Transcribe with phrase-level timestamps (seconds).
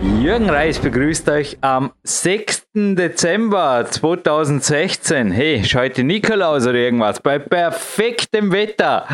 [0.00, 2.68] Jürgen Reis begrüßt euch am 6.
[2.74, 5.32] Dezember 2016.
[5.32, 7.20] Hey, ist heute Nikolaus oder irgendwas?
[7.20, 9.08] Bei perfektem Wetter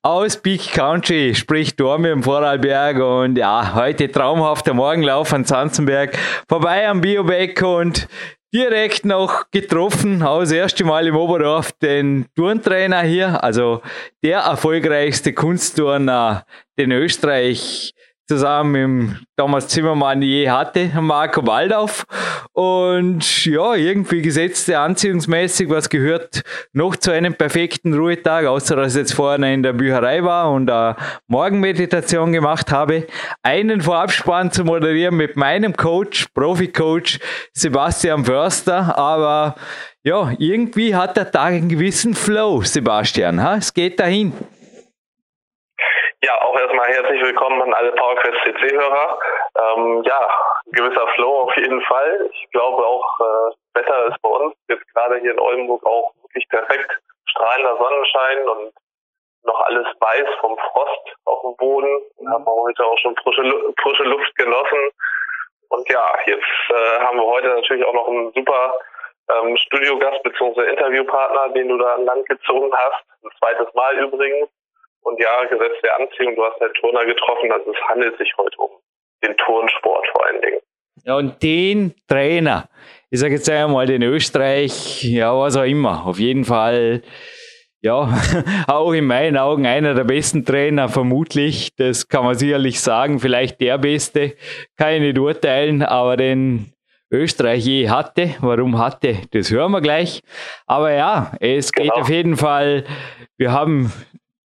[0.00, 6.16] aus Peak Country, sprich Dormi im Vorarlberg und ja, heute traumhafter Morgenlauf an Zanzenberg,
[6.48, 8.08] vorbei am Biobeck und
[8.54, 13.82] direkt noch getroffen, auch das erste Mal im Oberdorf, den Turntrainer hier, also
[14.22, 16.46] der erfolgreichste Kunstturner,
[16.78, 17.92] den Österreich
[18.28, 22.04] zusammen mit Thomas Zimmermann je hatte, Marco Waldorf.
[22.52, 29.00] Und ja, irgendwie gesetzte anziehungsmäßig, was gehört noch zu einem perfekten Ruhetag, außer dass ich
[29.00, 33.06] jetzt vorne in der Bücherei war und eine Morgenmeditation gemacht habe,
[33.42, 37.18] einen Vorabspann zu moderieren mit meinem Coach, Profi-Coach
[37.52, 39.56] Sebastian Förster, aber
[40.04, 43.38] ja, irgendwie hat der Tag einen gewissen Flow, Sebastian.
[43.38, 44.32] Es geht dahin.
[46.24, 49.18] Ja, auch erstmal herzlich willkommen an alle PowerQuest CC-Hörer.
[49.58, 50.28] Ähm, ja,
[50.66, 52.30] gewisser Flow auf jeden Fall.
[52.32, 56.48] Ich glaube auch, äh, Wetter ist bei uns jetzt gerade hier in Oldenburg auch wirklich
[56.48, 56.96] perfekt.
[57.26, 58.72] Strahlender Sonnenschein und
[59.42, 62.02] noch alles weiß vom Frost auf dem Boden.
[62.18, 64.90] Und haben wir heute auch schon frische, frische Luft genossen.
[65.70, 68.72] Und ja, jetzt äh, haben wir heute natürlich auch noch einen super
[69.28, 70.70] ähm, Studiogast bzw.
[70.70, 73.04] Interviewpartner, den du da an Land gezogen hast.
[73.24, 74.48] Ein zweites Mal übrigens.
[75.02, 78.56] Und ja, Gesetz der Anziehung, du hast halt Turner getroffen, also es handelt sich heute
[78.58, 78.70] um
[79.24, 80.60] den Turnsport vor allen Dingen.
[81.04, 82.68] Ja, und den Trainer,
[83.10, 87.02] ich sage jetzt einmal den Österreich, ja, was auch immer, auf jeden Fall,
[87.80, 88.08] ja,
[88.68, 93.60] auch in meinen Augen einer der besten Trainer, vermutlich, das kann man sicherlich sagen, vielleicht
[93.60, 94.36] der beste,
[94.76, 96.72] kann ich nicht urteilen, aber den
[97.12, 98.34] Österreich je hatte.
[98.40, 100.22] Warum hatte, das hören wir gleich.
[100.66, 102.00] Aber ja, es geht genau.
[102.00, 102.84] auf jeden Fall,
[103.36, 103.92] wir haben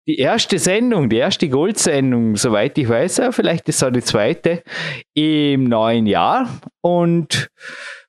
[0.08, 4.64] die erste Sendung, die erste Goldsendung, soweit ich weiß, vielleicht ist es auch die zweite
[5.14, 6.50] im neuen Jahr.
[6.82, 7.50] Und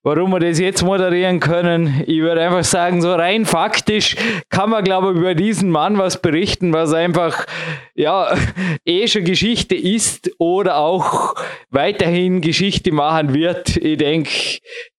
[0.08, 2.02] warum wir das jetzt moderieren können.
[2.06, 4.16] Ich würde einfach sagen, so rein faktisch
[4.48, 7.44] kann man, glaube ich, über diesen Mann was berichten, was einfach,
[7.94, 8.34] ja,
[8.86, 11.34] eh schon Geschichte ist oder auch
[11.68, 13.76] weiterhin Geschichte machen wird.
[13.76, 14.30] Ich denke,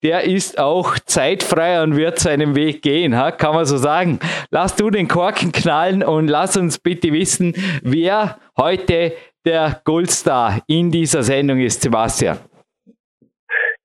[0.04, 3.32] der ist auch zeitfrei und wird seinen Weg gehen, ha?
[3.32, 4.20] kann man so sagen.
[4.52, 10.92] Lass du den Korken knallen und lass uns bitte wissen, wer heute der Goldstar in
[10.92, 12.38] dieser Sendung ist, Sebastian.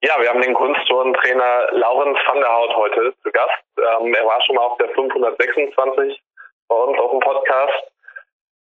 [0.06, 3.64] Ja, wir haben den Kunstturntrainer Laurens van der Hout heute zu Gast.
[3.78, 6.22] Ähm, er war schon mal auf der 526
[6.68, 7.90] bei uns auf dem Podcast.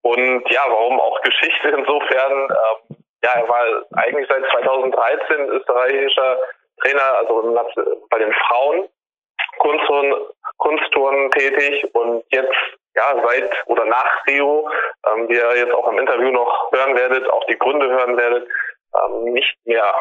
[0.03, 2.43] Und ja, warum auch Geschichte insofern?
[2.43, 3.65] Ähm, ja, er war
[3.97, 6.41] eigentlich seit 2013 österreichischer
[6.83, 7.57] Trainer, also
[8.11, 8.87] bei den Frauen
[9.61, 10.15] Kunstturnen,
[10.59, 12.53] Kunstturnen tätig und jetzt
[12.95, 14.69] ja seit oder nach Rio,
[15.07, 18.47] ähm, wie ihr jetzt auch im Interview noch hören werdet, auch die Gründe hören werdet,
[18.95, 19.95] ähm, nicht mehr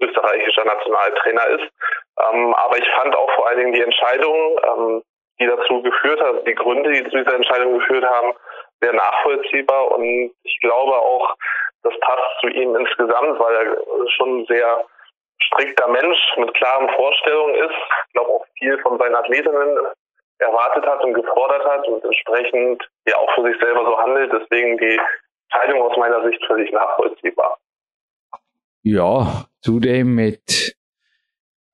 [0.00, 1.72] österreichischer Nationaltrainer ist.
[2.18, 5.02] Ähm, aber ich fand auch vor allen Dingen die Entscheidung, ähm,
[5.38, 8.32] die dazu geführt hat, die Gründe, die zu dieser Entscheidung geführt haben,
[8.80, 11.34] sehr nachvollziehbar und ich glaube auch,
[11.82, 13.76] das passt zu ihm insgesamt, weil er
[14.16, 14.84] schon ein sehr
[15.38, 17.74] strikter Mensch mit klaren Vorstellungen ist.
[18.08, 19.78] Ich glaube auch viel von seinen Athletinnen
[20.38, 24.32] erwartet hat und gefordert hat und entsprechend ja auch für sich selber so handelt.
[24.32, 25.00] Deswegen die
[25.50, 27.56] Entscheidung aus meiner Sicht völlig nachvollziehbar.
[28.88, 30.76] Ja, zudem mit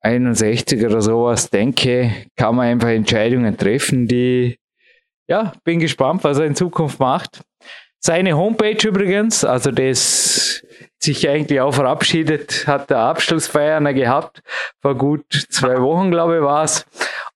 [0.00, 4.58] 61 oder sowas denke, kann man einfach Entscheidungen treffen, die,
[5.28, 7.42] ja, bin gespannt, was er in Zukunft macht.
[7.98, 10.64] Seine Homepage übrigens, also das
[10.98, 14.40] sich eigentlich auch verabschiedet, hat der Abschlussfeier gehabt,
[14.80, 16.86] vor gut zwei Wochen, glaube ich, war es.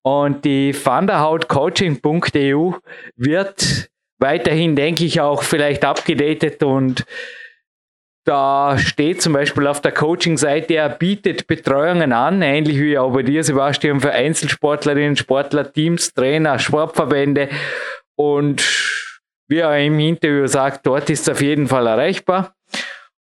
[0.00, 2.72] Und die vanderhautcoaching.eu
[3.16, 7.04] wird weiterhin, denke ich, auch vielleicht abgedatet und
[8.26, 13.22] da steht zum Beispiel auf der Coaching-Seite, er bietet Betreuungen an, ähnlich wie auch bei
[13.22, 17.48] dir, Sebastian, für Einzelsportlerinnen, Sportler, Teams, Trainer, Sportverbände.
[18.16, 18.64] Und
[19.48, 22.56] wie er im Interview sagt, dort ist es auf jeden Fall erreichbar.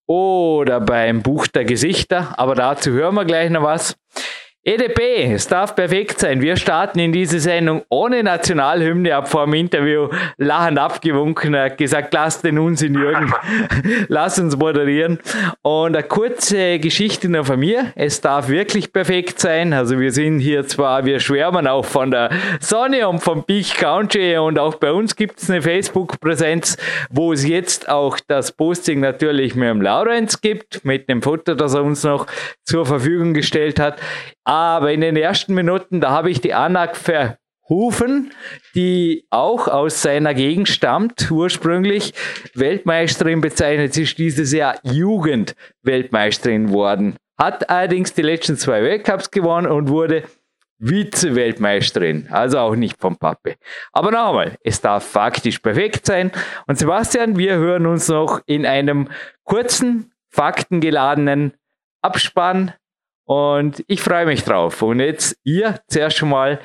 [0.07, 3.97] Oder beim Buch der Gesichter, aber dazu hören wir gleich noch was.
[4.67, 6.41] EDP, es darf perfekt sein.
[6.41, 10.09] Wir starten in diese Sendung ohne Nationalhymne ab vor dem Interview
[10.39, 11.53] lachend abgewunken.
[11.53, 13.31] Er hat gesagt, lass den Unsinn, Jürgen.
[14.09, 15.19] lass uns moderieren.
[15.61, 17.93] Und eine kurze Geschichte noch von mir.
[17.95, 19.75] Es darf wirklich perfekt sein.
[19.75, 24.39] Also wir sind hier zwar, wir schwärmen auch von der Sonne und vom Peak Country
[24.39, 26.79] und auch bei uns gibt es eine Facebook-Präsenz,
[27.11, 31.75] wo es jetzt auch das Posting natürlich mit dem Laurenz gibt, mit dem Foto, das
[31.75, 32.27] er uns noch
[32.63, 34.01] zur Verfügung gestellt hat.
[34.55, 38.31] Aber in den ersten Minuten, da habe ich die Anak verhufen,
[38.77, 42.15] die auch aus seiner Gegend stammt, ursprünglich
[42.55, 47.17] Weltmeisterin bezeichnet, sie ist dieses Jahr Jugendweltmeisterin worden.
[47.37, 50.23] Hat allerdings die letzten zwei Weltcups gewonnen und wurde
[50.79, 53.57] Vize-Weltmeisterin, also auch nicht vom Pappe.
[53.93, 56.31] Aber nochmal, es darf faktisch perfekt sein.
[56.69, 59.09] Und Sebastian, wir hören uns noch in einem
[59.43, 61.55] kurzen, faktengeladenen
[62.03, 62.73] Abspann
[63.25, 64.83] und ich freue mich drauf.
[64.83, 66.61] Und jetzt ihr zuerst schon mal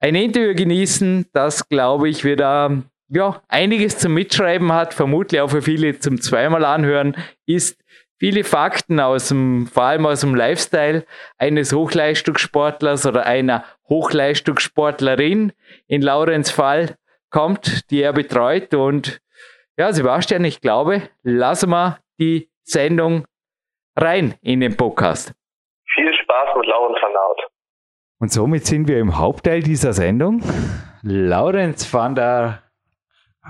[0.00, 5.62] ein Interview genießen, das glaube ich wieder ja, einiges zum Mitschreiben hat, vermutlich auch für
[5.62, 7.16] viele zum zweimal anhören,
[7.46, 7.82] ist
[8.18, 11.04] viele Fakten aus dem, vor allem aus dem Lifestyle
[11.38, 15.52] eines Hochleistungssportlers oder einer Hochleistungssportlerin
[15.86, 16.96] in Laurens Fall
[17.30, 18.74] kommt, die er betreut.
[18.74, 19.20] Und
[19.76, 23.26] ja, Sebastian, ich glaube, lassen wir die Sendung
[23.96, 25.32] rein in den Podcast.
[26.80, 27.40] Der Haut.
[28.20, 30.42] Und somit sind wir im Hauptteil dieser Sendung.
[31.02, 32.62] Laurens van der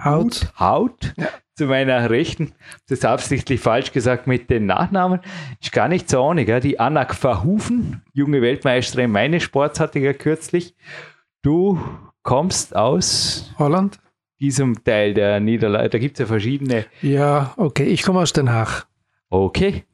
[0.05, 1.29] Haut, Haut ja
[1.59, 2.53] zu meiner Rechten,
[2.89, 5.21] das ist absichtlich falsch gesagt mit den Nachnamen,
[5.61, 6.61] ist gar nicht so ohne, gell?
[6.61, 10.77] die Anna Verhufen, junge Weltmeisterin meines Sports hatte ich ja kürzlich.
[11.43, 11.81] Du
[12.23, 13.99] kommst aus Holland?
[14.39, 16.87] Diesem Teil der Niederlande, da gibt es ja verschiedene.
[17.03, 18.87] Ja, okay, ich komme aus Den Haag.
[19.29, 19.85] Okay.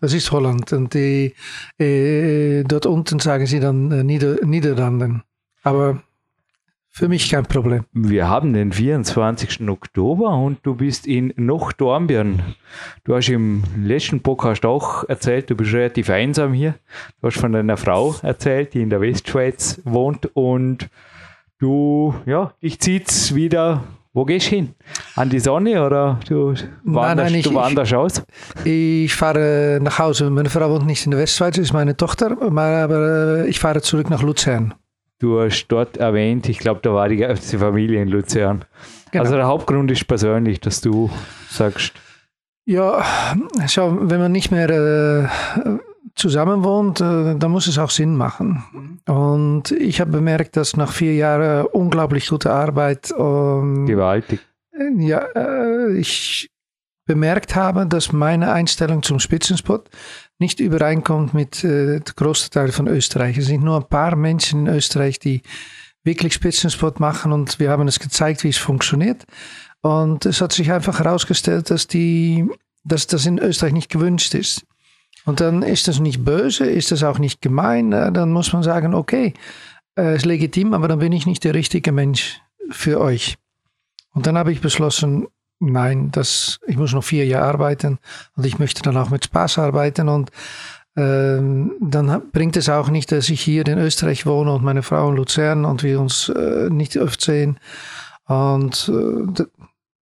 [0.00, 1.34] Das ist Holland und die,
[1.78, 5.22] äh, dort unten sagen sie dann äh, Nieder Niederlanden.
[5.62, 6.02] Aber
[6.98, 7.84] für mich kein Problem.
[7.92, 9.68] Wir haben den 24.
[9.68, 12.42] Oktober und du bist in Nochdornbirn.
[13.04, 16.74] Du hast im letzten Podcast auch erzählt, du bist relativ einsam hier.
[17.20, 20.88] Du hast von deiner Frau erzählt, die in der Westschweiz wohnt und
[21.58, 23.84] du, ja, dich zieht's wieder
[24.18, 24.74] wo gehst du hin?
[25.14, 28.22] An die Sonne oder du wanderst, nein, nein, ich, du wanderst aus?
[28.64, 30.28] Ich fahre nach Hause.
[30.28, 34.22] Meine Frau wohnt nicht in der Westschweiz, ist meine Tochter, aber ich fahre zurück nach
[34.22, 34.74] Luzern.
[35.20, 38.64] Du hast dort erwähnt, ich glaube, da war die ganze Familie in Luzern.
[39.12, 39.22] Genau.
[39.22, 41.10] Also der Hauptgrund ist persönlich, dass du
[41.48, 41.92] sagst.
[42.66, 43.04] Ja,
[43.68, 45.78] schau, wenn man nicht mehr äh,
[46.18, 49.00] zusammen wohnt, äh, dann muss es auch Sinn machen.
[49.06, 53.12] Und ich habe bemerkt, dass nach vier Jahren unglaublich gute Arbeit.
[53.16, 54.40] Ähm, Gewaltig.
[54.96, 56.50] Ja, äh, ich
[57.06, 59.88] bemerkt habe, dass meine Einstellung zum Spitzensport
[60.38, 63.38] nicht übereinkommt mit äh, der großen Teil von Österreich.
[63.38, 65.42] Es sind nur ein paar Menschen in Österreich, die
[66.04, 69.24] wirklich Spitzensport machen und wir haben es gezeigt, wie es funktioniert.
[69.80, 72.46] Und es hat sich einfach herausgestellt, dass, die,
[72.84, 74.64] dass das in Österreich nicht gewünscht ist.
[75.28, 77.92] Und dann ist das nicht böse, ist das auch nicht gemein.
[77.92, 79.34] Äh, dann muss man sagen, okay,
[79.94, 82.40] äh, ist legitim, aber dann bin ich nicht der richtige Mensch
[82.70, 83.36] für euch.
[84.14, 85.26] Und dann habe ich beschlossen,
[85.60, 87.98] nein, das, ich muss noch vier Jahre arbeiten
[88.36, 90.30] und ich möchte dann auch mit Spaß arbeiten und
[90.96, 95.10] ähm, dann bringt es auch nicht, dass ich hier in Österreich wohne und meine Frau
[95.10, 97.60] in Luzern und wir uns äh, nicht oft sehen.
[98.24, 99.44] Und äh,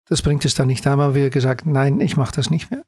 [0.09, 0.85] das bringt es dann nicht.
[0.85, 2.83] Da haben wir gesagt, nein, ich mache das nicht mehr.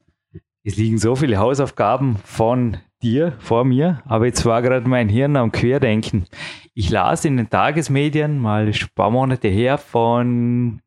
[0.68, 5.36] Es liegen so viele Hausaufgaben von dir vor mir, aber jetzt war gerade mein Hirn
[5.36, 6.26] am Querdenken.
[6.74, 10.82] Ich las in den Tagesmedien mal ein paar Monate her von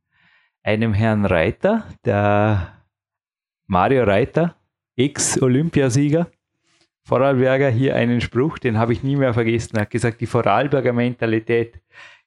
[0.65, 2.73] einem Herrn Reiter, der
[3.69, 4.57] Mario Reiter,
[4.97, 6.27] Ex-Olympiasieger,
[7.05, 9.77] Vorarlberger, hier einen Spruch, den habe ich nie mehr vergessen.
[9.77, 11.81] Er hat gesagt, die Vorarlberger Mentalität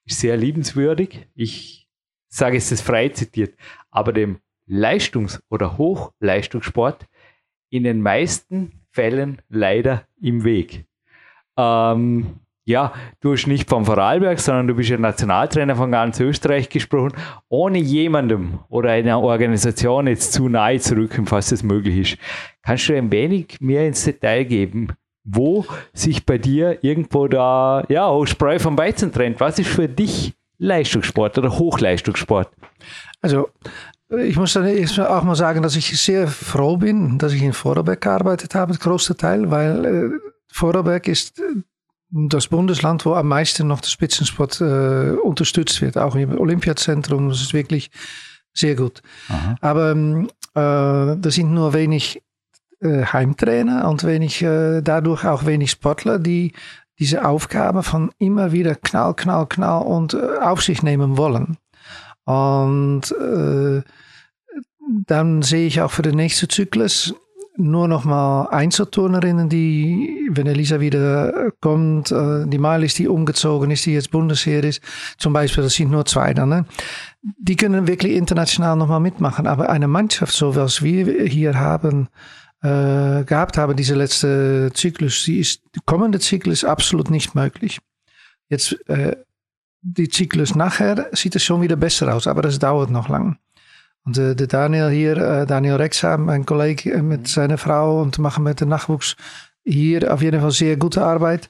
[0.05, 1.27] ist sehr liebenswürdig.
[1.35, 1.89] Ich
[2.29, 3.57] sage es ist frei zitiert,
[3.89, 7.09] aber dem Leistungs- oder Hochleistungssport
[7.71, 10.85] in den meisten Fällen leider im Weg.
[11.57, 12.35] Ähm,
[12.65, 17.13] ja, du hast nicht vom Vorarlberg, sondern du bist ja Nationaltrainer von ganz Österreich gesprochen,
[17.49, 22.17] ohne jemandem oder einer Organisation jetzt zu nahe zu rücken, falls es möglich ist.
[22.61, 24.89] Kannst du ein wenig mehr ins Detail geben,
[25.23, 29.39] wo sich bei dir irgendwo da, ja, Spreu vom Weizen trennt?
[29.39, 32.49] Was ist für dich Leistungssport oder Hochleistungssport?
[33.21, 33.49] Also,
[34.19, 34.67] ich muss dann
[34.99, 39.15] auch mal sagen, dass ich sehr froh bin, dass ich in Vorarlberg gearbeitet habe, große
[39.15, 40.09] Teil, weil äh,
[40.51, 41.41] Vorarlberg ist
[42.09, 47.29] das Bundesland, wo am meisten noch der Spitzensport äh, unterstützt wird, auch im Olympiazentrum.
[47.29, 47.89] Das ist wirklich
[48.53, 49.01] sehr gut.
[49.29, 49.55] Aha.
[49.61, 52.21] Aber äh, da sind nur wenig
[52.81, 56.53] äh, Heimtrainer und wenig, äh, dadurch auch wenig Sportler, die
[56.99, 61.57] diese Aufgabe von immer wieder Knall, Knall, Knall und äh, auf sich nehmen wollen.
[62.25, 63.81] Und äh,
[65.05, 67.13] dann sehe ich auch für den nächsten Zyklus
[67.57, 73.85] nur noch mal Einzelturnerinnen, die, wenn Elisa wieder kommt, äh, die Malis, die umgezogen ist,
[73.85, 74.81] die jetzt Bundesheer ist,
[75.17, 76.65] zum Beispiel, das sind nur zwei dann, ne?
[77.21, 79.47] die können wirklich international noch mal mitmachen.
[79.47, 82.07] Aber eine Mannschaft, so was wir hier haben,
[82.61, 87.79] äh, gehabt habe, diese letzte Zyklus, die ist, die kommende Zyklus absolut nicht möglich.
[88.49, 89.15] Jetzt, äh,
[89.81, 93.37] die Zyklus nachher sieht es schon wieder besser aus, aber das dauert noch lang.
[94.03, 98.17] Und äh, der Daniel hier, äh, Daniel Rexa, mein Kollege äh, mit seiner Frau und
[98.19, 99.15] machen mit dem Nachwuchs
[99.63, 101.49] hier auf jeden Fall sehr gute Arbeit.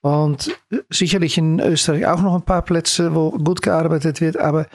[0.00, 0.50] Und
[0.90, 4.66] sicherlich in Österreich auch noch ein paar Plätze, wo gut gearbeitet wird, aber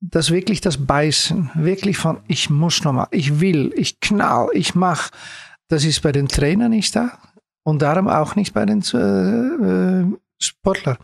[0.00, 5.10] das wirklich das Beißen, wirklich von ich muss nochmal, ich will, ich knall, ich mach,
[5.68, 7.18] das ist bei den Trainern nicht da
[7.62, 10.98] und darum auch nicht bei den äh, Sportlern.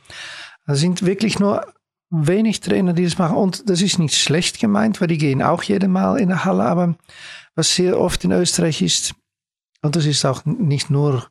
[0.66, 1.66] Es sind wirklich nur
[2.11, 5.62] wenig Trainer, die das machen und das ist nicht schlecht gemeint, weil die gehen auch
[5.62, 6.95] jedes Mal in der Halle, aber
[7.54, 9.14] was sehr oft in Österreich ist,
[9.81, 11.26] und das ist auch nicht nur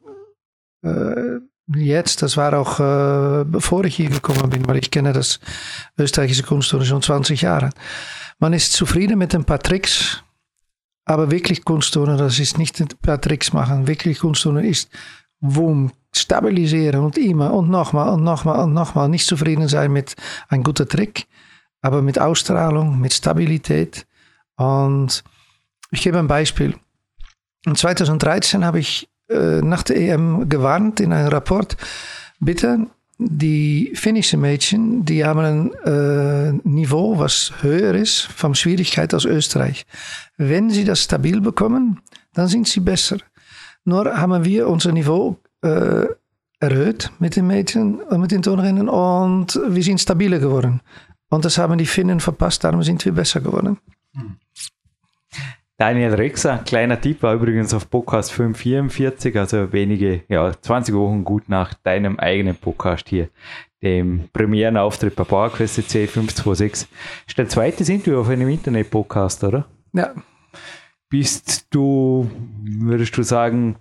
[0.83, 1.39] äh,
[1.75, 5.39] jetzt, das war auch äh, bevor ich hier gekommen bin, weil ich kenne das
[5.97, 7.69] österreichische Kunstturnen schon 20 Jahre.
[8.39, 10.23] Man ist zufrieden mit ein paar Tricks,
[11.05, 13.87] aber wirklich Kunstturnen, das ist nicht ein paar Tricks machen.
[13.87, 14.89] Wirklich Kunstturnen ist
[15.39, 19.09] Wum, stabilisieren und immer und nochmal und nochmal und nochmal.
[19.09, 20.15] Nicht zufrieden sein mit
[20.49, 21.27] einem guten Trick,
[21.81, 24.05] aber mit Ausstrahlung, mit Stabilität.
[24.57, 25.23] Und
[25.91, 26.75] ich gebe ein Beispiel.
[27.65, 31.77] In 2013 habe ich äh, nach der EM gewarnt in einem Rapport,
[32.39, 32.87] bitte,
[33.23, 39.85] die finnischen Mädchen, die haben ein äh, Niveau, was höher ist vom Schwierigkeit als Österreich.
[40.37, 41.99] Wenn sie das stabil bekommen,
[42.33, 43.17] dann sind sie besser.
[43.85, 46.07] Nur haben wir unser Niveau äh,
[46.59, 50.81] erhöht mit den Mädchen und mit den Turnerinnen und wir sind stabiler geworden.
[51.29, 53.77] Und das haben die Finnen verpasst, darum sind wir besser geworden.
[55.77, 61.49] Daniel Rexer, kleiner Tipp, war übrigens auf Podcast 544, also wenige, ja, 20 Wochen gut
[61.49, 63.29] nach deinem eigenen Podcast hier,
[63.81, 66.87] dem Premierenauftritt bei PowerQuest C 526.
[67.27, 69.65] Ist der zweite Interview auf einem Internet-Podcast, oder?
[69.93, 70.13] Ja.
[71.09, 72.29] Bist du,
[72.63, 73.77] würdest du sagen,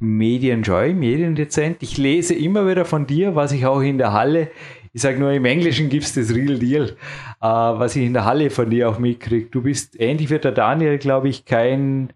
[0.00, 1.82] Medienjoy, mediendezent?
[1.82, 4.50] Ich lese immer wieder von dir, was ich auch in der Halle
[4.92, 6.96] ich sage nur, im Englischen gibt es das Real Deal,
[7.40, 9.46] äh, was ich in der Halle von dir auch mitkriege.
[9.48, 12.12] Du bist ähnlich wie der Daniel, glaube ich, kein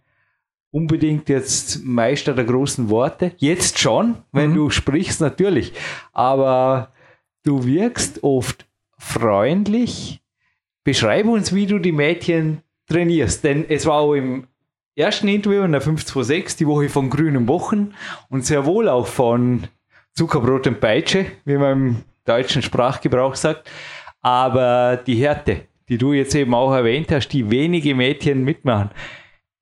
[0.72, 3.32] unbedingt jetzt Meister der großen Worte.
[3.36, 4.54] Jetzt schon, wenn mhm.
[4.56, 5.72] du sprichst, natürlich.
[6.12, 6.92] Aber
[7.44, 8.66] du wirkst oft
[8.98, 10.20] freundlich.
[10.82, 13.44] Beschreib uns, wie du die Mädchen trainierst.
[13.44, 14.48] Denn es war auch im
[14.96, 17.94] ersten Interview in der 526 die Woche von grünen Wochen
[18.28, 19.64] und sehr wohl auch von
[20.12, 23.70] Zuckerbrot und Peitsche, wie man im deutschen Sprachgebrauch sagt.
[24.20, 28.90] Aber die Härte, die du jetzt eben auch erwähnt hast, die wenige Mädchen mitmachen,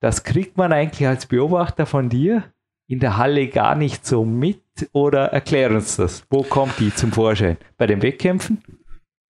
[0.00, 2.44] das kriegt man eigentlich als Beobachter von dir
[2.86, 4.60] in der Halle gar nicht so mit
[4.92, 6.24] oder erklär uns das.
[6.28, 7.56] Wo kommt die zum Vorschein?
[7.78, 8.62] Bei den Wettkämpfen?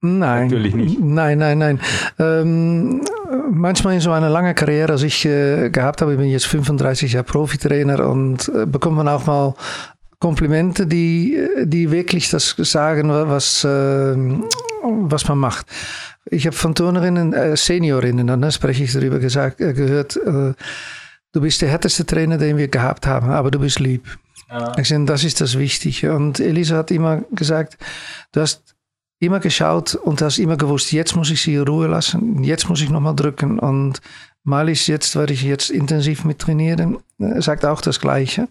[0.04, 0.49] Nein.
[0.49, 1.00] Natürlich nicht.
[1.00, 1.80] Nein, nein, nein.
[2.18, 3.02] Ähm,
[3.50, 7.12] manchmal in so einer langen Karriere, als ich äh, gehabt habe, ich bin jetzt 35
[7.12, 9.54] Jahre Profitrainer und äh, bekommt man auch mal
[10.18, 14.14] Komplimente, die, die wirklich das sagen, was, äh,
[14.82, 15.66] was man macht.
[16.26, 20.52] Ich habe von Turnerinnen, äh, Seniorinnen, und da spreche ich darüber gesagt, äh, gehört, äh,
[21.32, 24.06] du bist der härteste Trainer, den wir gehabt haben, aber du bist lieb.
[24.49, 24.73] Ja.
[24.78, 26.14] Ich sage, das ist das Wichtige.
[26.14, 27.78] Und Elisa hat immer gesagt,
[28.32, 28.62] du hast
[29.23, 32.81] immer geschaut und hast immer gewusst, jetzt muss ich sie in Ruhe lassen, jetzt muss
[32.81, 33.61] ich nochmal drücken.
[33.61, 34.00] Und
[34.43, 38.49] Malis jetzt, weil ich jetzt intensiv mit trainieren, sagt auch das Gleiche.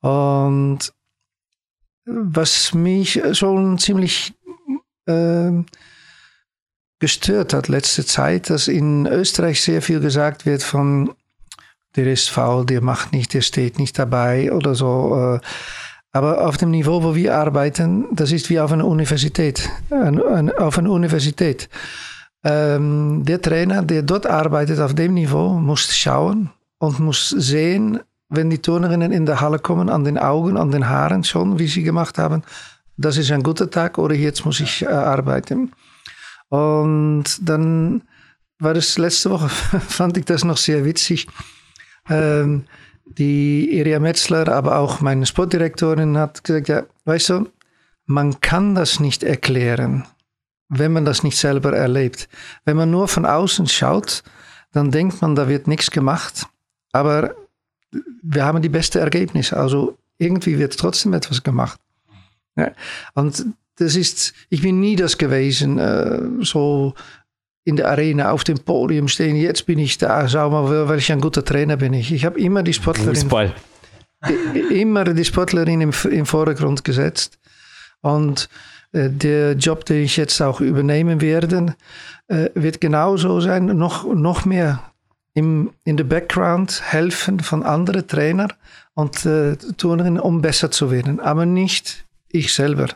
[0.00, 0.92] Und
[2.04, 4.34] was mich schon ziemlich
[5.06, 5.52] äh,
[6.98, 11.14] gestört hat letzte Zeit, dass in Österreich sehr viel gesagt wird von
[11.96, 15.36] der ist faul, der macht nicht, der steht nicht dabei oder so.
[15.36, 15.40] Äh,
[16.14, 19.68] aber auf dem Niveau, wo wir arbeiten, das ist wie auf einer Universität.
[19.90, 21.68] Auf einer Universität.
[22.44, 28.48] Ähm, der Trainer, der dort arbeitet auf dem Niveau, muss schauen und muss sehen, wenn
[28.48, 31.82] die Turnerinnen in der Halle kommen, an den Augen, an den Haaren schon, wie sie
[31.82, 32.44] gemacht haben,
[32.96, 35.72] das ist ein guter Tag oder jetzt muss ich äh, arbeiten.
[36.48, 38.02] Und dann
[38.60, 39.48] war das letzte Woche,
[39.88, 41.26] fand ich das noch sehr witzig.
[42.08, 42.66] Ähm,
[43.04, 47.48] die Iria Metzler, aber auch meine Sportdirektorin hat gesagt, ja, weißt du,
[48.06, 50.04] man kann das nicht erklären,
[50.68, 52.28] wenn man das nicht selber erlebt.
[52.64, 54.22] Wenn man nur von außen schaut,
[54.72, 56.46] dann denkt man, da wird nichts gemacht.
[56.92, 57.34] Aber
[58.22, 59.56] wir haben die beste Ergebnisse.
[59.56, 61.80] Also irgendwie wird trotzdem etwas gemacht.
[62.56, 62.72] Ja.
[63.14, 63.46] Und
[63.76, 66.94] das ist, ich bin nie das gewesen, äh, so
[67.64, 69.36] in der Arena auf dem Podium stehen.
[69.36, 72.12] Jetzt bin ich da, schau mal, welch ein guter Trainer bin ich.
[72.12, 73.54] Ich habe immer die Sportlerin, Fußball.
[74.70, 77.38] immer die Sportlerin im, im Vordergrund gesetzt.
[78.02, 78.48] Und
[78.92, 81.74] äh, der Job, den ich jetzt auch übernehmen werde,
[82.28, 84.82] äh, wird genauso sein, noch, noch mehr
[85.32, 88.52] im, in der Background helfen von anderen Trainern
[88.94, 92.88] und äh, Turnerinnen, um besser zu werden, aber nicht ich selber.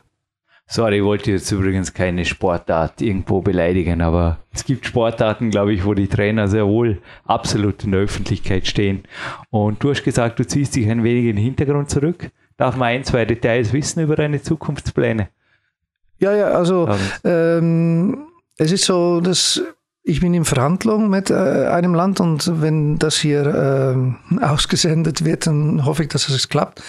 [0.70, 5.86] Sorry, ich wollte jetzt übrigens keine Sportart irgendwo beleidigen, aber es gibt Sportarten, glaube ich,
[5.86, 9.04] wo die Trainer sehr wohl absolut in der Öffentlichkeit stehen.
[9.48, 12.30] Und du hast gesagt, du ziehst dich ein wenig in den Hintergrund zurück.
[12.58, 15.30] Darf man ein, zwei Details wissen über deine Zukunftspläne?
[16.18, 16.86] Ja, ja, also
[17.24, 18.26] ähm,
[18.58, 19.62] es ist so, dass
[20.02, 21.34] ich bin in Verhandlung mit äh,
[21.68, 26.82] einem Land und wenn das hier äh, ausgesendet wird, dann hoffe ich, dass es klappt,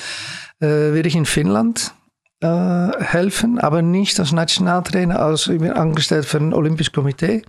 [0.59, 1.93] äh, werde ich in Finnland
[2.41, 7.43] äh, helfen, aber nicht als Nationaltrainer, als ich bin angestellt für ein Olympisches Komitee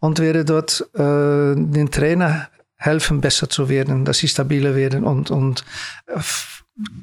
[0.00, 5.30] und werde dort äh, den Trainer helfen, besser zu werden, dass sie stabiler werden und,
[5.30, 5.64] und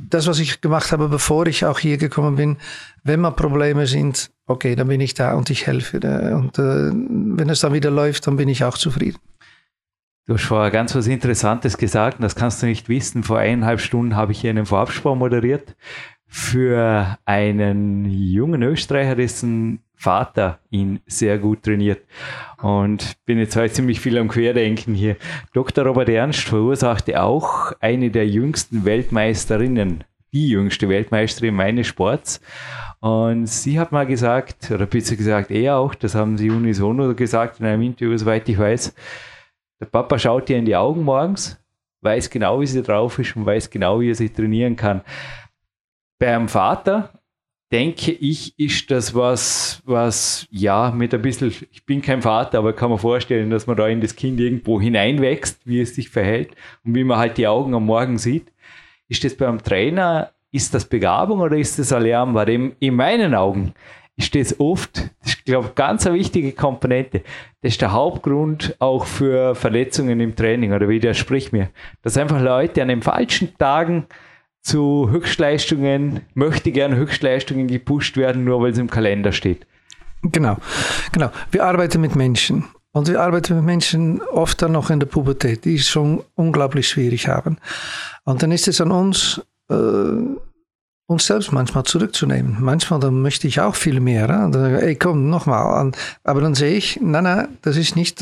[0.10, 2.58] das, was ich gemacht habe, bevor ich auch hier gekommen bin,
[3.04, 5.98] wenn mal Probleme sind, okay, dann bin ich da und ich helfe.
[6.34, 9.20] Und äh, wenn es dann wieder läuft, dann bin ich auch zufrieden.
[10.28, 13.24] Du hast vorher ganz was Interessantes gesagt, und das kannst du nicht wissen.
[13.24, 15.76] Vor eineinhalb Stunden habe ich hier einen Vorabspar moderiert
[16.38, 22.02] für einen jungen Österreicher, dessen Vater ihn sehr gut trainiert.
[22.62, 25.16] Und bin jetzt heute ziemlich viel am Querdenken hier.
[25.54, 25.86] Dr.
[25.86, 32.42] Robert Ernst verursachte auch eine der jüngsten Weltmeisterinnen, die jüngste Weltmeisterin meines Sports.
[33.00, 37.62] Und sie hat mal gesagt, oder besser gesagt, er auch, das haben sie unisono gesagt
[37.62, 38.94] in einem Interview, soweit ich weiß,
[39.80, 41.58] der Papa schaut ihr in die Augen morgens,
[42.02, 45.02] weiß genau, wie sie drauf ist und weiß genau, wie er sie trainieren kann
[46.20, 47.12] beim Vater
[47.72, 52.74] denke ich, ist das was, was ja mit ein bisschen, ich bin kein Vater, aber
[52.74, 56.52] kann man vorstellen, dass man da in das Kind irgendwo hineinwächst, wie es sich verhält
[56.86, 58.52] und wie man halt die Augen am Morgen sieht.
[59.08, 62.34] Ist das beim Trainer, ist das Begabung oder ist das Alarm?
[62.34, 63.74] Weil in, in meinen Augen
[64.16, 67.24] ist das oft, ich glaube, ganz eine wichtige Komponente.
[67.62, 71.70] Das ist der Hauptgrund auch für Verletzungen im Training oder widersprich mir.
[72.02, 74.06] Dass einfach Leute an den falschen Tagen
[74.66, 79.68] zu Höchstleistungen, möchte gerne Höchstleistungen gepusht werden, nur weil es im Kalender steht.
[80.24, 80.58] Genau,
[81.12, 81.30] genau.
[81.52, 82.66] Wir arbeiten mit Menschen.
[82.92, 86.88] Und wir arbeiten mit Menschen oft dann noch in der Pubertät, die es schon unglaublich
[86.88, 87.58] schwierig haben.
[88.24, 89.76] Und dann ist es an uns, äh,
[91.06, 92.58] uns selbst manchmal zurückzunehmen.
[92.60, 94.28] Manchmal dann möchte ich auch viel mehr.
[94.28, 95.92] Dann sage ich, ey, komm, nochmal.
[96.24, 98.20] Aber dann sehe ich, nein, nein, das ist nicht,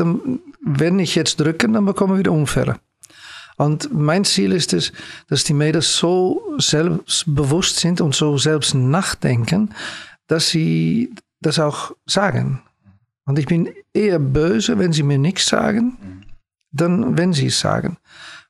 [0.66, 2.76] wenn ich jetzt drücke, dann bekommen wir wieder Unfälle.
[3.58, 4.92] Und mein Ziel ist es,
[5.30, 9.74] dass die Mädels so selbstbewusst sind und so selbst nachdenken,
[10.28, 12.62] dass sie das auch sagen.
[13.26, 16.26] Und ich bin eher böse, wenn sie mir nichts sagen,
[16.72, 17.98] dann wenn sie es sagen.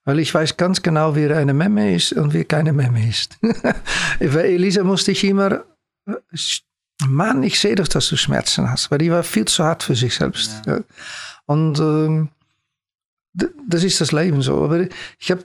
[0.06, 3.38] Weil ich weiß ganz genau, wer eine Memme ist und wer keine Memme ist.
[4.20, 5.64] Bei Elisa musste ich immer,
[7.08, 8.92] Mann, ich sehe doch, dass du Schmerzen hast.
[8.92, 10.62] Weil die war viel zu hart für sich selbst.
[10.66, 10.82] Ja.
[11.46, 12.30] Und ähm,
[13.34, 14.64] das ist das Leben so.
[14.64, 14.86] Aber
[15.20, 15.44] ich habe,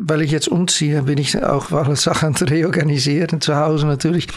[0.00, 4.28] weil ich jetzt umziehe, bin ich auch alle Sachen reorganisieren, zu Hause natürlich.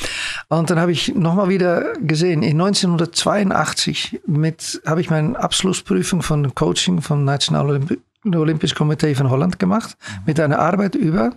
[0.49, 6.53] Und dann habe ich nochmal wieder gesehen, in 1982 mit, habe ich meine Abschlussprüfung von
[6.55, 7.81] Coaching vom National
[8.25, 11.33] Olympisch Komitee von Holland gemacht, mit einer Arbeit über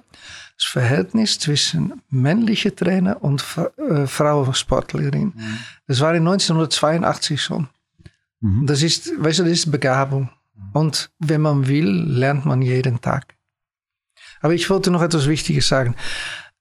[0.56, 3.44] das Verhältnis zwischen männlichen Trainer und
[3.76, 5.32] äh, Frauensportlerin.
[5.34, 5.58] Mhm.
[5.86, 7.68] Das war in 1982 schon.
[8.40, 8.66] Mhm.
[8.66, 10.30] Das ist, weißt du, das ist Begabung.
[10.76, 13.34] Und wenn man will, lernt man jeden Tag.
[14.42, 15.94] Aber ich wollte noch etwas Wichtiges sagen.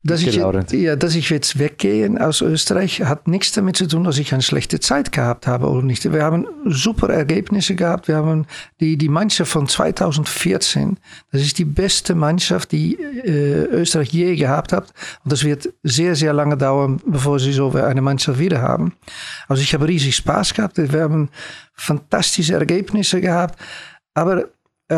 [0.04, 4.20] Dass ich, ja, dass ich jetzt weggehe aus Österreich, hat nichts damit zu tun, dass
[4.20, 6.10] ich eine schlechte Zeit gehabt habe oder nicht.
[6.14, 8.08] Wir haben super Ergebnisse gehabt.
[8.08, 8.46] Wir haben
[8.80, 10.98] die, die Mannschaft von 2014.
[11.32, 14.94] Das ist die beste Mannschaft, die äh, Österreich je gehabt hat.
[15.24, 18.94] Und das wird sehr, sehr lange dauern, bevor sie so eine Mannschaft wieder haben.
[19.48, 20.78] Also ich habe riesig Spaß gehabt.
[20.78, 21.30] Wir haben
[21.74, 23.60] fantastische Ergebnisse gehabt.
[24.16, 24.46] Aber
[24.88, 24.96] äh,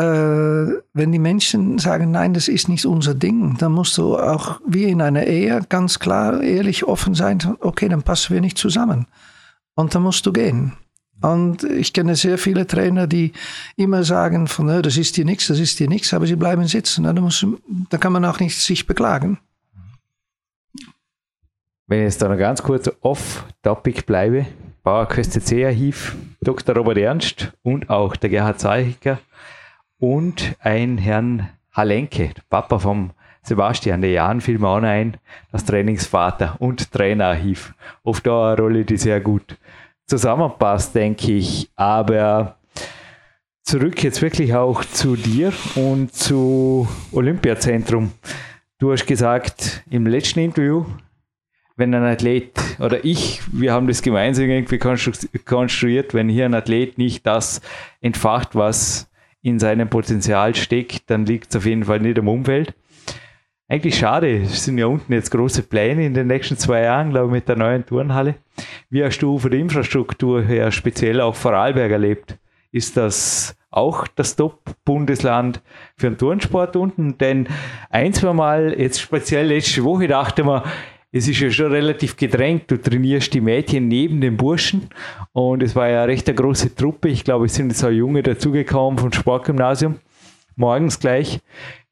[0.94, 4.84] wenn die Menschen sagen, nein, das ist nicht unser Ding, dann musst du auch wie
[4.84, 9.06] in einer Ehe ganz klar, ehrlich, offen sein, okay, dann passen wir nicht zusammen.
[9.74, 10.72] Und dann musst du gehen.
[11.20, 13.32] Und ich kenne sehr viele Trainer, die
[13.76, 17.04] immer sagen, von, das ist dir nichts, das ist dir nichts, aber sie bleiben sitzen.
[17.04, 17.44] Da, muss,
[17.90, 19.38] da kann man auch nicht sich beklagen.
[21.88, 24.46] Wenn ich jetzt da noch ganz kurz off-topic bleibe,
[24.82, 26.76] Bauer C-Archiv, Dr.
[26.76, 29.18] Robert Ernst und auch der Gerhard Zeichiger
[29.98, 33.10] und ein Herrn Halenke, Papa vom
[33.42, 35.16] Sebastian, der Jan fiel mir auch ein,
[35.52, 37.74] das Trainingsvater und Trainerarchiv.
[38.02, 39.56] Oft auch eine Rolle, die sehr gut
[40.06, 41.70] zusammenpasst, denke ich.
[41.74, 42.56] Aber
[43.62, 48.12] zurück jetzt wirklich auch zu dir und zu Olympiazentrum.
[48.78, 50.84] Du hast gesagt im letzten Interview,
[51.78, 54.78] wenn ein Athlet oder ich, wir haben das gemeinsam irgendwie
[55.44, 57.60] konstruiert, wenn hier ein Athlet nicht das
[58.00, 59.08] entfacht, was
[59.42, 62.74] in seinem Potenzial steckt, dann liegt es auf jeden Fall nicht am Umfeld.
[63.68, 67.26] Eigentlich schade, es sind ja unten jetzt große Pläne in den nächsten zwei Jahren, glaube
[67.26, 68.34] ich, mit der neuen Turnhalle.
[68.90, 72.38] Wie hast du von der Infrastruktur her speziell auch Vorarlberg erlebt?
[72.72, 75.60] Ist das auch das Top-Bundesland
[75.96, 77.18] für den Turnsport unten?
[77.18, 77.46] Denn
[77.90, 80.62] ein, zwei Mal, jetzt speziell letzte Woche, dachte man,
[81.12, 82.70] es ist ja schon relativ gedrängt.
[82.70, 84.88] Du trainierst die Mädchen neben den Burschen
[85.32, 87.08] und es war ja recht eine große Truppe.
[87.08, 89.96] Ich glaube, es sind jetzt auch Junge dazugekommen vom Sportgymnasium.
[90.56, 91.40] Morgens gleich.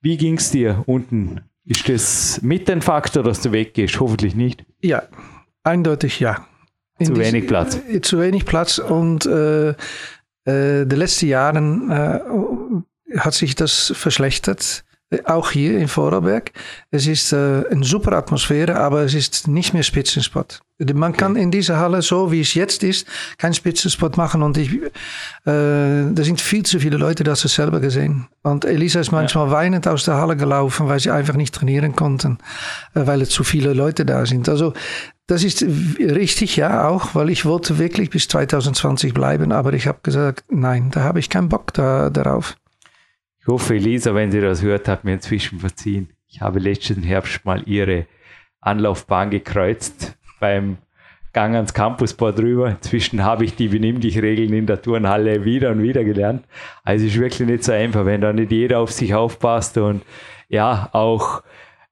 [0.00, 3.98] Wie ging es dir unten ist das mit ein Faktor, dass du weggehst?
[3.98, 4.64] Hoffentlich nicht.
[4.83, 5.02] Ja,
[5.64, 6.46] eindeutig ja.
[6.98, 7.79] In zu wenig Platz.
[7.88, 9.74] Äh, zu wenig Platz und äh, äh,
[10.87, 12.20] die letzten Jahren äh,
[13.18, 14.85] hat sich das verschlechtert.
[15.25, 16.51] Auch hier in Vorarlberg.
[16.90, 20.61] Es ist äh, eine super Atmosphäre, aber es ist nicht mehr Spitzenspot.
[20.81, 21.19] Man okay.
[21.19, 23.07] kann in dieser Halle, so wie es jetzt ist,
[23.38, 24.42] keinen Spitzenspot machen.
[24.42, 24.83] Und ich, äh,
[25.45, 28.27] da sind viel zu viele Leute, das hast selber gesehen.
[28.42, 29.53] Und Elisa ist manchmal ja.
[29.53, 32.38] weinend aus der Halle gelaufen, weil sie einfach nicht trainieren konnten,
[32.95, 34.49] äh, weil es zu viele Leute da sind.
[34.49, 34.73] Also
[35.29, 35.64] das ist
[36.01, 40.90] richtig, ja, auch, weil ich wollte wirklich bis 2020 bleiben, aber ich habe gesagt, nein,
[40.90, 42.57] da habe ich keinen Bock da, darauf.
[43.47, 46.09] Ich hoffe, Elisa, wenn sie das hört, hat mir inzwischen verziehen.
[46.27, 48.07] Ich habe letzten Herbst mal ihre
[48.61, 50.79] Anlaufbahn gekreuzt beim
[51.33, 52.71] Gang ans Campusboard rüber.
[52.71, 56.45] Inzwischen habe ich die Benimm dich Regeln in der Turnhalle wieder und wieder gelernt.
[56.83, 60.03] Also es ist wirklich nicht so einfach, wenn da nicht jeder auf sich aufpasst und
[60.49, 61.45] ja, auch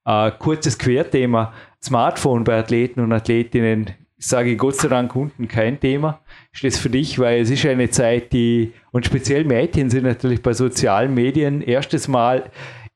[0.06, 1.52] äh, kurzes Querthema.
[1.80, 6.18] Smartphone bei Athleten und Athletinnen sage Gott sei Dank unten kein Thema.
[6.54, 10.40] Ist das für dich, weil es ist eine Zeit, die, und speziell Mädchen sind natürlich
[10.40, 12.44] bei sozialen Medien erstes Mal